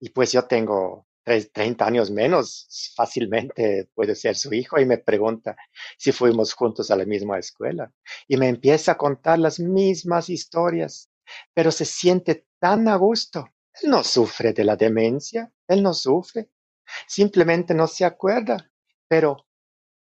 Y 0.00 0.10
pues 0.10 0.32
yo 0.32 0.46
tengo 0.46 1.06
30 1.52 1.86
años 1.86 2.10
menos, 2.10 2.92
fácilmente 2.94 3.88
puede 3.94 4.14
ser 4.14 4.36
su 4.36 4.52
hijo, 4.52 4.78
y 4.80 4.86
me 4.86 4.98
pregunta 4.98 5.56
si 5.98 6.12
fuimos 6.12 6.52
juntos 6.54 6.90
a 6.90 6.96
la 6.96 7.04
misma 7.04 7.38
escuela. 7.38 7.92
Y 8.28 8.36
me 8.36 8.48
empieza 8.48 8.92
a 8.92 8.98
contar 8.98 9.38
las 9.38 9.60
mismas 9.60 10.28
historias, 10.28 11.10
pero 11.54 11.70
se 11.70 11.84
siente 11.84 12.46
tan 12.58 12.88
a 12.88 12.96
gusto 12.96 13.46
él 13.82 13.90
no 13.90 14.02
sufre 14.04 14.52
de 14.52 14.64
la 14.64 14.76
demencia, 14.76 15.50
él 15.68 15.82
no 15.82 15.94
sufre, 15.94 16.50
simplemente 17.06 17.74
no 17.74 17.86
se 17.86 18.04
acuerda. 18.04 18.70
Pero 19.08 19.46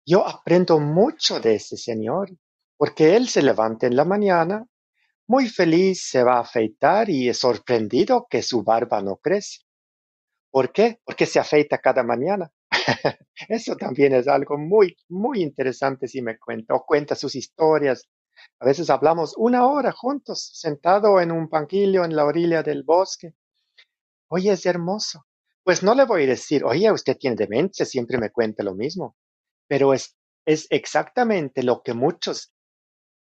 yo 0.04 0.26
aprendo 0.26 0.78
mucho 0.80 1.40
de 1.40 1.56
ese 1.56 1.76
señor, 1.76 2.30
porque 2.76 3.16
él 3.16 3.28
se 3.28 3.42
levanta 3.42 3.86
en 3.86 3.96
la 3.96 4.04
mañana, 4.04 4.66
muy 5.26 5.48
feliz, 5.48 6.04
se 6.04 6.22
va 6.22 6.38
a 6.38 6.40
afeitar 6.40 7.08
y 7.08 7.28
es 7.28 7.38
sorprendido 7.38 8.26
que 8.28 8.42
su 8.42 8.62
barba 8.62 9.00
no 9.00 9.16
crece. 9.16 9.60
¿Por 10.52 10.72
qué? 10.72 11.00
Porque 11.04 11.26
se 11.26 11.40
afeita 11.40 11.78
cada 11.78 12.04
mañana. 12.04 12.52
Eso 13.48 13.74
también 13.74 14.14
es 14.14 14.28
algo 14.28 14.56
muy, 14.58 14.96
muy 15.08 15.42
interesante 15.42 16.06
si 16.06 16.22
me 16.22 16.38
cuenta 16.38 16.74
o 16.74 16.84
cuenta 16.86 17.16
sus 17.16 17.34
historias. 17.34 18.08
A 18.60 18.66
veces 18.66 18.88
hablamos 18.90 19.34
una 19.36 19.66
hora 19.66 19.90
juntos, 19.90 20.52
sentado 20.54 21.20
en 21.20 21.32
un 21.32 21.48
banquillo 21.48 22.04
en 22.04 22.14
la 22.14 22.24
orilla 22.24 22.62
del 22.62 22.84
bosque, 22.84 23.34
Oye, 24.34 24.50
es 24.52 24.64
hermoso. 24.64 25.26
Pues 25.62 25.82
no 25.82 25.94
le 25.94 26.06
voy 26.06 26.22
a 26.22 26.28
decir, 26.28 26.64
oye, 26.64 26.90
usted 26.90 27.18
tiene 27.18 27.36
demencia, 27.36 27.84
siempre 27.84 28.16
me 28.16 28.30
cuenta 28.30 28.62
lo 28.62 28.74
mismo. 28.74 29.14
Pero 29.68 29.92
es, 29.92 30.16
es 30.46 30.66
exactamente 30.70 31.62
lo 31.62 31.82
que 31.82 31.92
muchos 31.92 32.50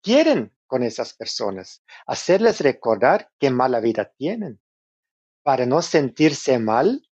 quieren 0.03 0.53
con 0.65 0.83
esas 0.83 1.13
personas, 1.13 1.81
hacerles 2.05 2.59
recordar 2.59 3.31
qué 3.39 3.49
mala 3.49 3.79
vida 3.79 4.11
tienen, 4.17 4.59
para 5.43 5.65
no 5.65 5.81
sentirse 5.81 6.59
mal 6.59 7.06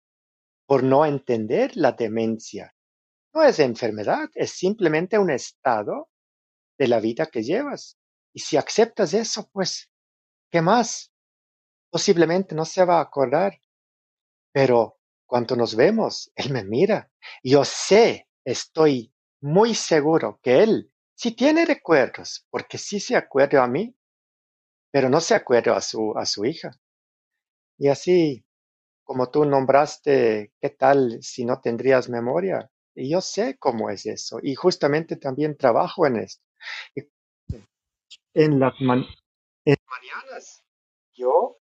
por 0.65 0.83
no 0.83 1.05
entender 1.05 1.75
la 1.75 1.91
demencia. 1.91 2.75
No 3.33 3.43
es 3.43 3.59
enfermedad, 3.59 4.29
es 4.33 4.51
simplemente 4.51 5.19
un 5.19 5.29
estado 5.29 6.09
de 6.77 6.87
la 6.87 6.99
vida 6.99 7.25
que 7.27 7.43
llevas. 7.43 7.97
Y 8.33 8.39
si 8.39 8.57
aceptas 8.57 9.13
eso, 9.13 9.49
pues, 9.51 9.89
¿qué 10.51 10.61
más? 10.61 11.11
Posiblemente 11.89 12.55
no 12.55 12.65
se 12.65 12.83
va 12.83 12.97
a 12.97 13.01
acordar 13.01 13.59
pero 14.55 15.01
cuando 15.25 15.57
nos 15.57 15.75
vemos, 15.75 16.31
Él 16.33 16.53
me 16.53 16.63
mira. 16.63 17.11
Yo 17.43 17.65
sé, 17.65 18.29
estoy 18.45 19.13
muy 19.41 19.75
seguro 19.75 20.39
que 20.41 20.63
Él 20.63 20.93
sí 21.13 21.35
tiene 21.35 21.65
recuerdos, 21.65 22.47
porque 22.49 22.77
sí 22.77 23.01
se 23.01 23.17
acuerda 23.17 23.65
a 23.65 23.67
mí, 23.67 23.93
pero 24.91 25.09
no 25.09 25.19
se 25.19 25.35
acuerda 25.35 25.75
a 25.75 25.81
su, 25.81 26.13
a 26.17 26.25
su 26.25 26.45
hija. 26.45 26.71
Y 27.77 27.89
así, 27.89 28.44
como 29.05 29.29
tú 29.29 29.45
nombraste, 29.45 30.51
¿qué 30.59 30.69
tal 30.71 31.19
si 31.21 31.45
no 31.45 31.61
tendrías 31.61 32.09
memoria? 32.09 32.69
Y 32.95 33.11
yo 33.11 33.21
sé 33.21 33.55
cómo 33.57 33.89
es 33.89 34.05
eso. 34.05 34.39
Y 34.41 34.55
justamente 34.55 35.15
también 35.15 35.55
trabajo 35.55 36.07
en 36.07 36.17
esto. 36.17 36.43
En 38.33 38.59
las, 38.59 38.73
en 38.79 39.77
mañanas, 39.89 40.63
yo 41.13 41.57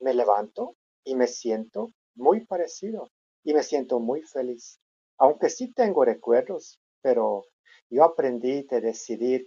me 0.00 0.14
levanto 0.14 0.76
y 1.04 1.16
me 1.16 1.26
siento 1.26 1.88
muy 2.14 2.46
parecido 2.46 3.10
y 3.42 3.52
me 3.52 3.62
siento 3.62 3.98
muy 3.98 4.22
feliz. 4.22 4.80
Aunque 5.18 5.50
sí 5.50 5.72
tengo 5.72 6.04
recuerdos, 6.04 6.80
pero 7.02 7.44
yo 7.90 8.04
aprendí 8.04 8.62
de 8.62 8.80
decidir 8.80 9.46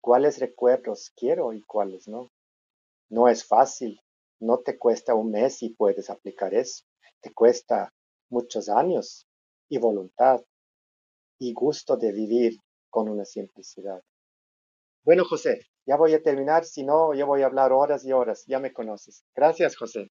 cuáles 0.00 0.38
recuerdos 0.38 1.12
quiero 1.14 1.52
y 1.52 1.62
cuáles 1.62 2.08
no. 2.08 2.30
No 3.10 3.28
es 3.28 3.44
fácil, 3.44 4.00
no 4.40 4.58
te 4.58 4.78
cuesta 4.78 5.14
un 5.14 5.30
mes 5.30 5.62
y 5.62 5.70
puedes 5.70 6.10
aplicar 6.10 6.54
eso. 6.54 6.84
Te 7.20 7.32
cuesta 7.32 7.92
muchos 8.30 8.68
años 8.68 9.26
y 9.68 9.78
voluntad 9.78 10.40
y 11.38 11.52
gusto 11.52 11.96
de 11.96 12.12
vivir 12.12 12.56
con 12.88 13.08
una 13.08 13.24
simplicidad. 13.24 14.02
Bueno, 15.04 15.24
José, 15.24 15.66
ya 15.86 15.96
voy 15.96 16.14
a 16.14 16.22
terminar, 16.22 16.64
si 16.64 16.84
no, 16.84 17.14
yo 17.14 17.26
voy 17.26 17.42
a 17.42 17.46
hablar 17.46 17.72
horas 17.72 18.04
y 18.04 18.12
horas, 18.12 18.44
ya 18.46 18.58
me 18.58 18.72
conoces. 18.72 19.24
Gracias, 19.34 19.76
José. 19.76 20.10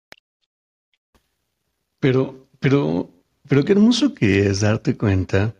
Pero, 2.00 2.48
pero, 2.60 3.10
pero 3.48 3.64
qué 3.64 3.72
hermoso 3.72 4.14
que 4.14 4.46
es 4.46 4.60
darte 4.60 4.96
cuenta 4.96 5.54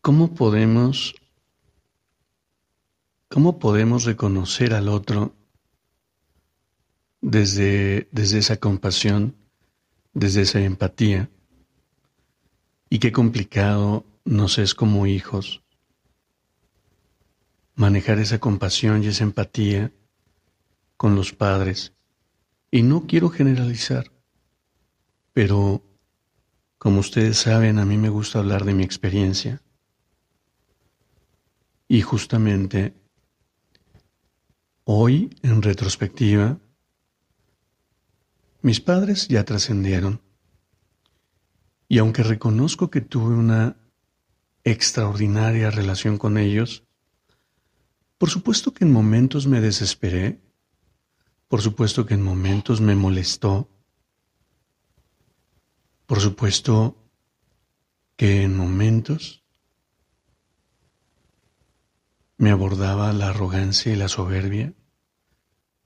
cómo 0.00 0.34
podemos, 0.34 1.14
cómo 3.28 3.58
podemos 3.58 4.04
reconocer 4.04 4.74
al 4.74 4.88
otro 4.88 5.34
desde, 7.22 8.08
desde 8.12 8.38
esa 8.38 8.58
compasión, 8.58 9.36
desde 10.12 10.42
esa 10.42 10.60
empatía. 10.60 11.30
Y 12.90 12.98
qué 12.98 13.12
complicado 13.12 14.04
nos 14.24 14.58
es 14.58 14.74
como 14.74 15.06
hijos 15.06 15.62
manejar 17.74 18.18
esa 18.18 18.38
compasión 18.38 19.02
y 19.02 19.06
esa 19.06 19.24
empatía 19.24 19.92
con 20.98 21.14
los 21.14 21.32
padres. 21.32 21.94
Y 22.70 22.82
no 22.82 23.06
quiero 23.06 23.30
generalizar, 23.30 24.12
pero 25.32 25.82
como 26.78 27.00
ustedes 27.00 27.38
saben, 27.38 27.78
a 27.78 27.86
mí 27.86 27.96
me 27.96 28.08
gusta 28.08 28.40
hablar 28.40 28.64
de 28.64 28.74
mi 28.74 28.82
experiencia. 28.82 29.62
Y 31.88 32.00
justamente 32.00 32.94
hoy, 34.84 35.30
en 35.42 35.62
retrospectiva, 35.62 36.58
mis 38.62 38.80
padres 38.80 39.28
ya 39.28 39.44
trascendieron. 39.44 40.22
Y 41.88 41.98
aunque 41.98 42.22
reconozco 42.22 42.90
que 42.90 43.00
tuve 43.00 43.34
una 43.34 43.76
extraordinaria 44.64 45.70
relación 45.70 46.18
con 46.18 46.38
ellos. 46.38 46.84
Por 48.18 48.30
supuesto 48.30 48.72
que 48.72 48.84
en 48.84 48.92
momentos 48.92 49.46
me 49.46 49.60
desesperé, 49.60 50.40
por 51.48 51.60
supuesto 51.60 52.06
que 52.06 52.14
en 52.14 52.22
momentos 52.22 52.80
me 52.80 52.94
molestó, 52.94 53.68
por 56.06 56.20
supuesto 56.20 56.96
que 58.16 58.42
en 58.42 58.56
momentos 58.56 59.42
me 62.36 62.50
abordaba 62.50 63.12
la 63.12 63.28
arrogancia 63.30 63.92
y 63.92 63.96
la 63.96 64.08
soberbia 64.08 64.74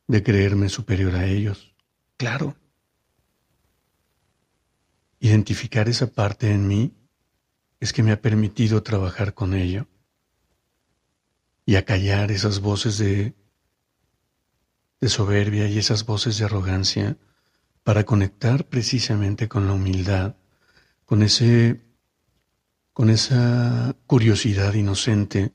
de 0.06 0.22
creerme 0.22 0.68
superior 0.68 1.14
a 1.16 1.26
ellos. 1.26 1.74
Claro. 2.16 2.56
Identificar 5.20 5.88
esa 5.88 6.08
parte 6.08 6.50
en 6.50 6.66
mí 6.66 6.94
es 7.80 7.92
que 7.92 8.02
me 8.02 8.12
ha 8.12 8.20
permitido 8.20 8.82
trabajar 8.82 9.34
con 9.34 9.54
ello 9.54 9.86
y 11.64 11.76
acallar 11.76 12.30
esas 12.30 12.60
voces 12.60 12.98
de, 12.98 13.34
de 15.00 15.08
soberbia 15.08 15.68
y 15.68 15.78
esas 15.78 16.06
voces 16.06 16.38
de 16.38 16.44
arrogancia 16.44 17.16
para 17.82 18.04
conectar 18.04 18.66
precisamente 18.66 19.48
con 19.48 19.66
la 19.66 19.74
humildad, 19.74 20.36
con 21.04 21.22
ese 21.22 21.82
con 22.92 23.10
esa 23.10 23.94
curiosidad 24.06 24.72
inocente 24.72 25.52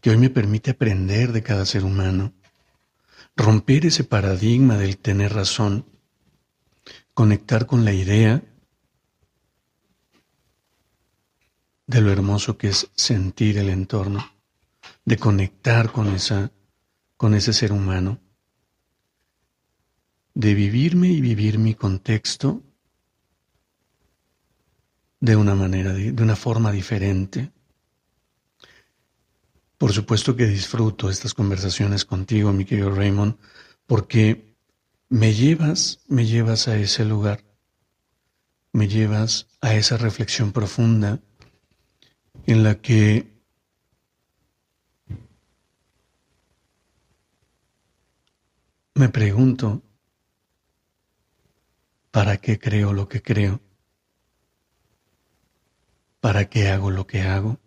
que 0.00 0.08
hoy 0.08 0.16
me 0.16 0.30
permite 0.30 0.70
aprender 0.70 1.30
de 1.30 1.42
cada 1.42 1.66
ser 1.66 1.84
humano, 1.84 2.32
romper 3.36 3.84
ese 3.84 4.02
paradigma 4.02 4.78
del 4.78 4.96
tener 4.96 5.34
razón, 5.34 5.84
conectar 7.14 7.66
con 7.66 7.84
la 7.84 7.92
idea 7.92 8.42
de 11.86 12.00
lo 12.00 12.10
hermoso 12.10 12.58
que 12.58 12.68
es 12.68 12.90
sentir 12.94 13.58
el 13.58 13.68
entorno, 13.68 14.32
de 15.04 15.16
conectar 15.16 15.92
con 15.92 16.08
esa 16.08 16.50
con 17.16 17.34
ese 17.34 17.52
ser 17.52 17.72
humano, 17.72 18.20
de 20.34 20.54
vivirme 20.54 21.08
y 21.08 21.20
vivir 21.20 21.58
mi 21.58 21.74
contexto 21.74 22.62
de 25.20 25.36
una 25.36 25.54
manera, 25.54 25.94
de 25.94 26.22
una 26.22 26.36
forma 26.36 26.70
diferente. 26.70 27.50
Por 29.78 29.92
supuesto 29.92 30.36
que 30.36 30.46
disfruto 30.46 31.08
estas 31.08 31.32
conversaciones 31.34 32.04
contigo, 32.04 32.52
mi 32.52 32.64
querido 32.64 32.90
Raymond, 32.90 33.36
porque 33.86 34.43
me 35.14 35.32
llevas, 35.32 36.00
me 36.08 36.26
llevas 36.26 36.66
a 36.66 36.76
ese 36.76 37.04
lugar, 37.04 37.44
me 38.72 38.88
llevas 38.88 39.46
a 39.60 39.76
esa 39.76 39.96
reflexión 39.96 40.50
profunda 40.50 41.20
en 42.46 42.64
la 42.64 42.80
que 42.80 43.32
me 48.94 49.08
pregunto, 49.08 49.84
¿para 52.10 52.38
qué 52.38 52.58
creo 52.58 52.92
lo 52.92 53.08
que 53.08 53.22
creo? 53.22 53.60
¿Para 56.18 56.46
qué 56.46 56.70
hago 56.70 56.90
lo 56.90 57.06
que 57.06 57.22
hago? 57.22 57.60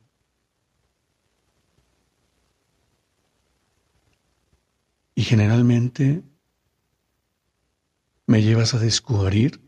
Y 5.16 5.24
generalmente 5.24 6.27
me 8.28 8.44
llevas 8.44 8.74
a 8.74 8.80
descubrir 8.80 9.68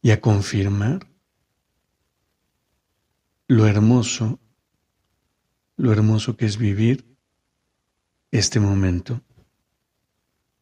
y 0.00 0.12
a 0.12 0.20
confirmar 0.20 1.06
lo 3.48 3.66
hermoso, 3.66 4.38
lo 5.76 5.92
hermoso 5.92 6.36
que 6.36 6.46
es 6.46 6.56
vivir 6.56 7.04
este 8.30 8.60
momento 8.60 9.20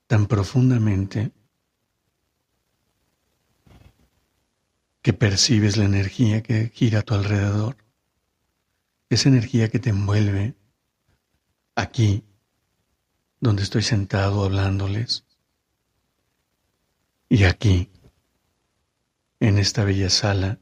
tan 0.06 0.26
profundamente 0.26 1.32
que 5.02 5.12
percibes 5.12 5.76
la 5.76 5.84
energía 5.84 6.42
que 6.42 6.70
gira 6.70 7.00
a 7.00 7.02
tu 7.02 7.14
alrededor, 7.14 7.76
esa 9.10 9.28
energía 9.28 9.68
que 9.68 9.78
te 9.78 9.90
envuelve 9.90 10.54
aquí, 11.74 12.24
donde 13.40 13.62
estoy 13.62 13.82
sentado 13.82 14.44
hablándoles, 14.44 15.23
y 17.34 17.42
aquí, 17.42 17.90
en 19.40 19.58
esta 19.58 19.82
bella 19.82 20.08
sala, 20.08 20.60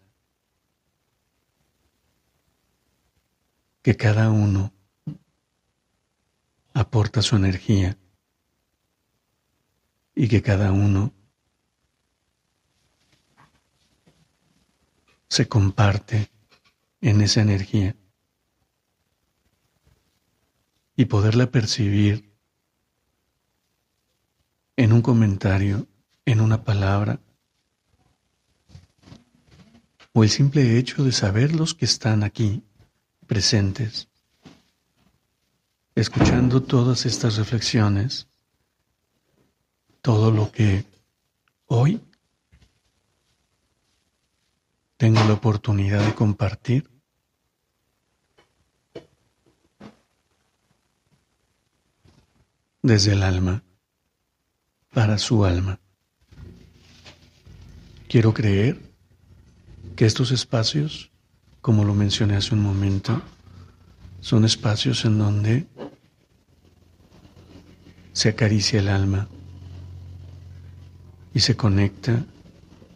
que 3.82 3.94
cada 3.94 4.30
uno 4.30 4.72
aporta 6.72 7.20
su 7.20 7.36
energía 7.36 7.98
y 10.14 10.28
que 10.28 10.40
cada 10.40 10.72
uno 10.72 11.12
se 15.28 15.46
comparte 15.48 16.30
en 17.02 17.20
esa 17.20 17.42
energía 17.42 17.94
y 20.96 21.04
poderla 21.04 21.50
percibir 21.50 22.34
en 24.76 24.94
un 24.94 25.02
comentario, 25.02 25.86
en 26.24 26.40
una 26.40 26.64
palabra, 26.64 27.20
o 30.12 30.22
el 30.22 30.30
simple 30.30 30.78
hecho 30.78 31.04
de 31.04 31.12
saber 31.12 31.54
los 31.54 31.74
que 31.74 31.84
están 31.84 32.22
aquí 32.22 32.62
presentes, 33.26 34.08
escuchando 35.94 36.62
todas 36.62 37.06
estas 37.06 37.36
reflexiones, 37.36 38.28
todo 40.02 40.30
lo 40.30 40.50
que 40.50 40.84
hoy 41.66 42.00
tengo 45.02 45.24
la 45.24 45.32
oportunidad 45.32 46.04
de 46.04 46.14
compartir. 46.14 46.88
Desde 52.82 53.12
el 53.12 53.22
alma, 53.22 53.64
para 54.92 55.18
su 55.18 55.44
alma. 55.44 55.81
Quiero 58.12 58.34
creer 58.34 58.78
que 59.96 60.04
estos 60.04 60.32
espacios, 60.32 61.10
como 61.62 61.82
lo 61.82 61.94
mencioné 61.94 62.36
hace 62.36 62.54
un 62.54 62.60
momento, 62.60 63.22
son 64.20 64.44
espacios 64.44 65.06
en 65.06 65.16
donde 65.16 65.64
se 68.12 68.28
acaricia 68.28 68.80
el 68.80 68.88
alma 68.88 69.28
y 71.32 71.40
se 71.40 71.56
conecta 71.56 72.22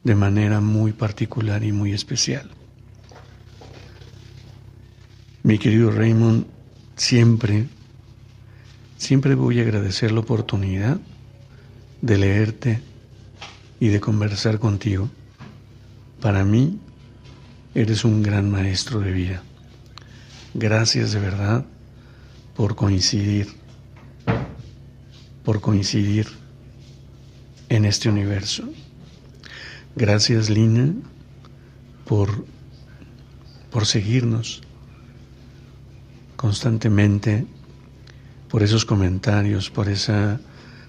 de 0.04 0.14
manera 0.14 0.60
muy 0.60 0.92
particular 0.92 1.64
y 1.64 1.72
muy 1.72 1.94
especial. 1.94 2.50
Mi 5.44 5.56
querido 5.56 5.92
Raymond, 5.92 6.44
siempre, 6.94 7.68
siempre 8.98 9.34
voy 9.34 9.60
a 9.60 9.62
agradecer 9.62 10.12
la 10.12 10.20
oportunidad 10.20 11.00
de 12.02 12.18
leerte 12.18 12.95
y 13.80 13.88
de 13.88 14.00
conversar 14.00 14.58
contigo. 14.58 15.08
Para 16.20 16.44
mí, 16.44 16.78
eres 17.74 18.04
un 18.04 18.22
gran 18.22 18.50
maestro 18.50 19.00
de 19.00 19.12
vida. 19.12 19.42
Gracias 20.54 21.12
de 21.12 21.20
verdad 21.20 21.66
por 22.56 22.74
coincidir, 22.74 23.48
por 25.44 25.60
coincidir 25.60 26.26
en 27.68 27.84
este 27.84 28.08
universo. 28.08 28.64
Gracias, 29.94 30.48
Lina, 30.48 30.94
por, 32.06 32.46
por 33.70 33.86
seguirnos 33.86 34.62
constantemente, 36.36 37.46
por 38.48 38.62
esos 38.62 38.84
comentarios, 38.84 39.70
por, 39.70 39.88
esa, 39.88 40.40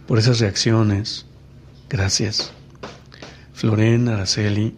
por 0.08 0.20
esas 0.20 0.40
reacciones. 0.40 1.26
Gracias. 1.90 2.54
Floren, 3.58 4.08
Araceli, 4.08 4.76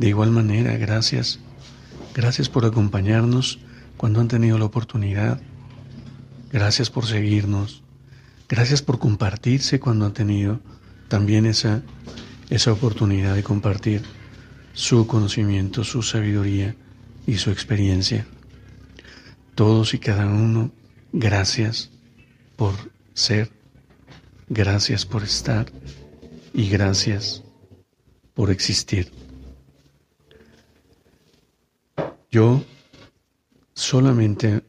de 0.00 0.08
igual 0.08 0.32
manera, 0.32 0.76
gracias. 0.76 1.38
Gracias 2.16 2.48
por 2.48 2.64
acompañarnos 2.64 3.60
cuando 3.96 4.20
han 4.20 4.26
tenido 4.26 4.58
la 4.58 4.64
oportunidad. 4.64 5.40
Gracias 6.50 6.90
por 6.90 7.06
seguirnos. 7.06 7.84
Gracias 8.48 8.82
por 8.82 8.98
compartirse 8.98 9.78
cuando 9.78 10.04
han 10.04 10.14
tenido 10.14 10.58
también 11.06 11.46
esa 11.46 11.84
esa 12.50 12.72
oportunidad 12.72 13.36
de 13.36 13.44
compartir 13.44 14.02
su 14.72 15.06
conocimiento, 15.06 15.84
su 15.84 16.02
sabiduría 16.02 16.74
y 17.24 17.36
su 17.36 17.52
experiencia. 17.52 18.26
Todos 19.54 19.94
y 19.94 20.00
cada 20.00 20.26
uno, 20.26 20.72
gracias 21.12 21.90
por 22.56 22.74
ser, 23.14 23.52
gracias 24.48 25.06
por 25.06 25.22
estar 25.22 25.66
y 26.52 26.68
gracias 26.68 27.44
por 28.36 28.50
existir. 28.50 29.10
Yo 32.30 32.62
solamente 33.72 34.62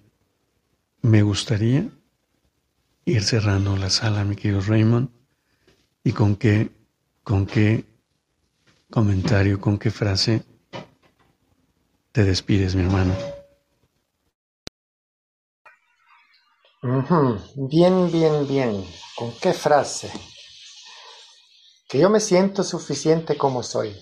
me 1.01 1.21
gustaría 1.21 1.89
ir 3.03 3.23
cerrando 3.23 3.75
la 3.75 3.89
sala, 3.89 4.23
mi 4.23 4.37
querido 4.37 4.61
Raymond, 4.61 5.09
y 6.01 6.13
con 6.13 6.37
qué, 6.37 6.71
con 7.23 7.45
qué 7.45 7.83
comentario, 8.89 9.59
con 9.59 9.77
qué 9.77 9.91
frase 9.91 10.43
te 12.13 12.23
despides, 12.23 12.73
mi 12.73 12.83
hermano. 12.83 13.13
Bien, 17.69 18.09
bien, 18.09 18.47
bien. 18.47 18.85
¿Con 19.17 19.33
qué 19.41 19.51
frase? 19.51 20.09
Que 21.87 21.99
yo 21.99 22.09
me 22.09 22.19
siento 22.19 22.63
suficiente 22.63 23.37
como 23.37 23.63
soy. 23.63 23.95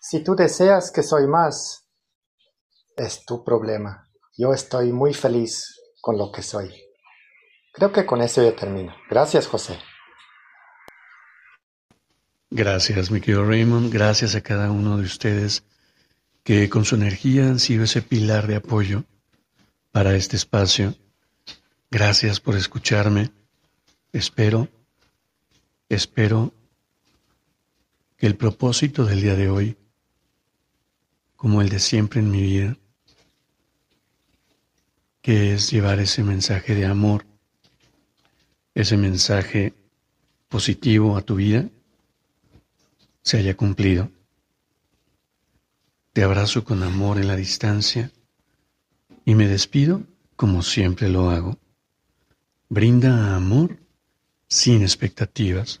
Si 0.00 0.24
tú 0.24 0.34
deseas 0.34 0.90
que 0.90 1.02
soy 1.02 1.26
más, 1.26 1.88
es 2.96 3.24
tu 3.24 3.44
problema. 3.44 4.08
Yo 4.36 4.52
estoy 4.52 4.92
muy 4.92 5.14
feliz 5.14 5.80
con 6.00 6.18
lo 6.18 6.32
que 6.32 6.42
soy. 6.42 6.74
Creo 7.72 7.92
que 7.92 8.04
con 8.04 8.20
eso 8.20 8.42
ya 8.42 8.54
termino. 8.54 8.94
Gracias, 9.08 9.46
José. 9.46 9.78
Gracias, 12.50 13.10
mi 13.10 13.20
querido 13.20 13.44
Raymond. 13.44 13.92
Gracias 13.92 14.34
a 14.34 14.40
cada 14.40 14.70
uno 14.70 14.96
de 14.96 15.04
ustedes 15.04 15.64
que 16.42 16.68
con 16.68 16.84
su 16.84 16.94
energía 16.96 17.46
han 17.46 17.58
sido 17.58 17.84
ese 17.84 18.02
pilar 18.02 18.46
de 18.46 18.56
apoyo 18.56 19.04
para 19.90 20.14
este 20.14 20.36
espacio. 20.36 20.94
Gracias 21.90 22.40
por 22.40 22.56
escucharme. 22.56 23.30
Espero, 24.12 24.68
espero 25.88 26.52
que 28.16 28.26
el 28.26 28.36
propósito 28.36 29.04
del 29.04 29.20
día 29.20 29.34
de 29.34 29.48
hoy, 29.48 29.76
como 31.36 31.60
el 31.62 31.68
de 31.68 31.80
siempre 31.80 32.20
en 32.20 32.30
mi 32.30 32.42
vida, 32.42 32.76
que 35.20 35.54
es 35.54 35.70
llevar 35.70 36.00
ese 36.00 36.22
mensaje 36.22 36.74
de 36.74 36.86
amor, 36.86 37.24
ese 38.74 38.96
mensaje 38.96 39.72
positivo 40.48 41.16
a 41.16 41.22
tu 41.22 41.36
vida, 41.36 41.68
se 43.22 43.38
haya 43.38 43.56
cumplido. 43.56 44.10
Te 46.12 46.22
abrazo 46.22 46.62
con 46.64 46.82
amor 46.82 47.18
en 47.18 47.26
la 47.26 47.36
distancia 47.36 48.10
y 49.24 49.34
me 49.34 49.48
despido 49.48 50.02
como 50.36 50.62
siempre 50.62 51.08
lo 51.08 51.30
hago. 51.30 51.58
Brinda 52.68 53.34
amor 53.34 53.78
sin 54.46 54.82
expectativas. 54.82 55.80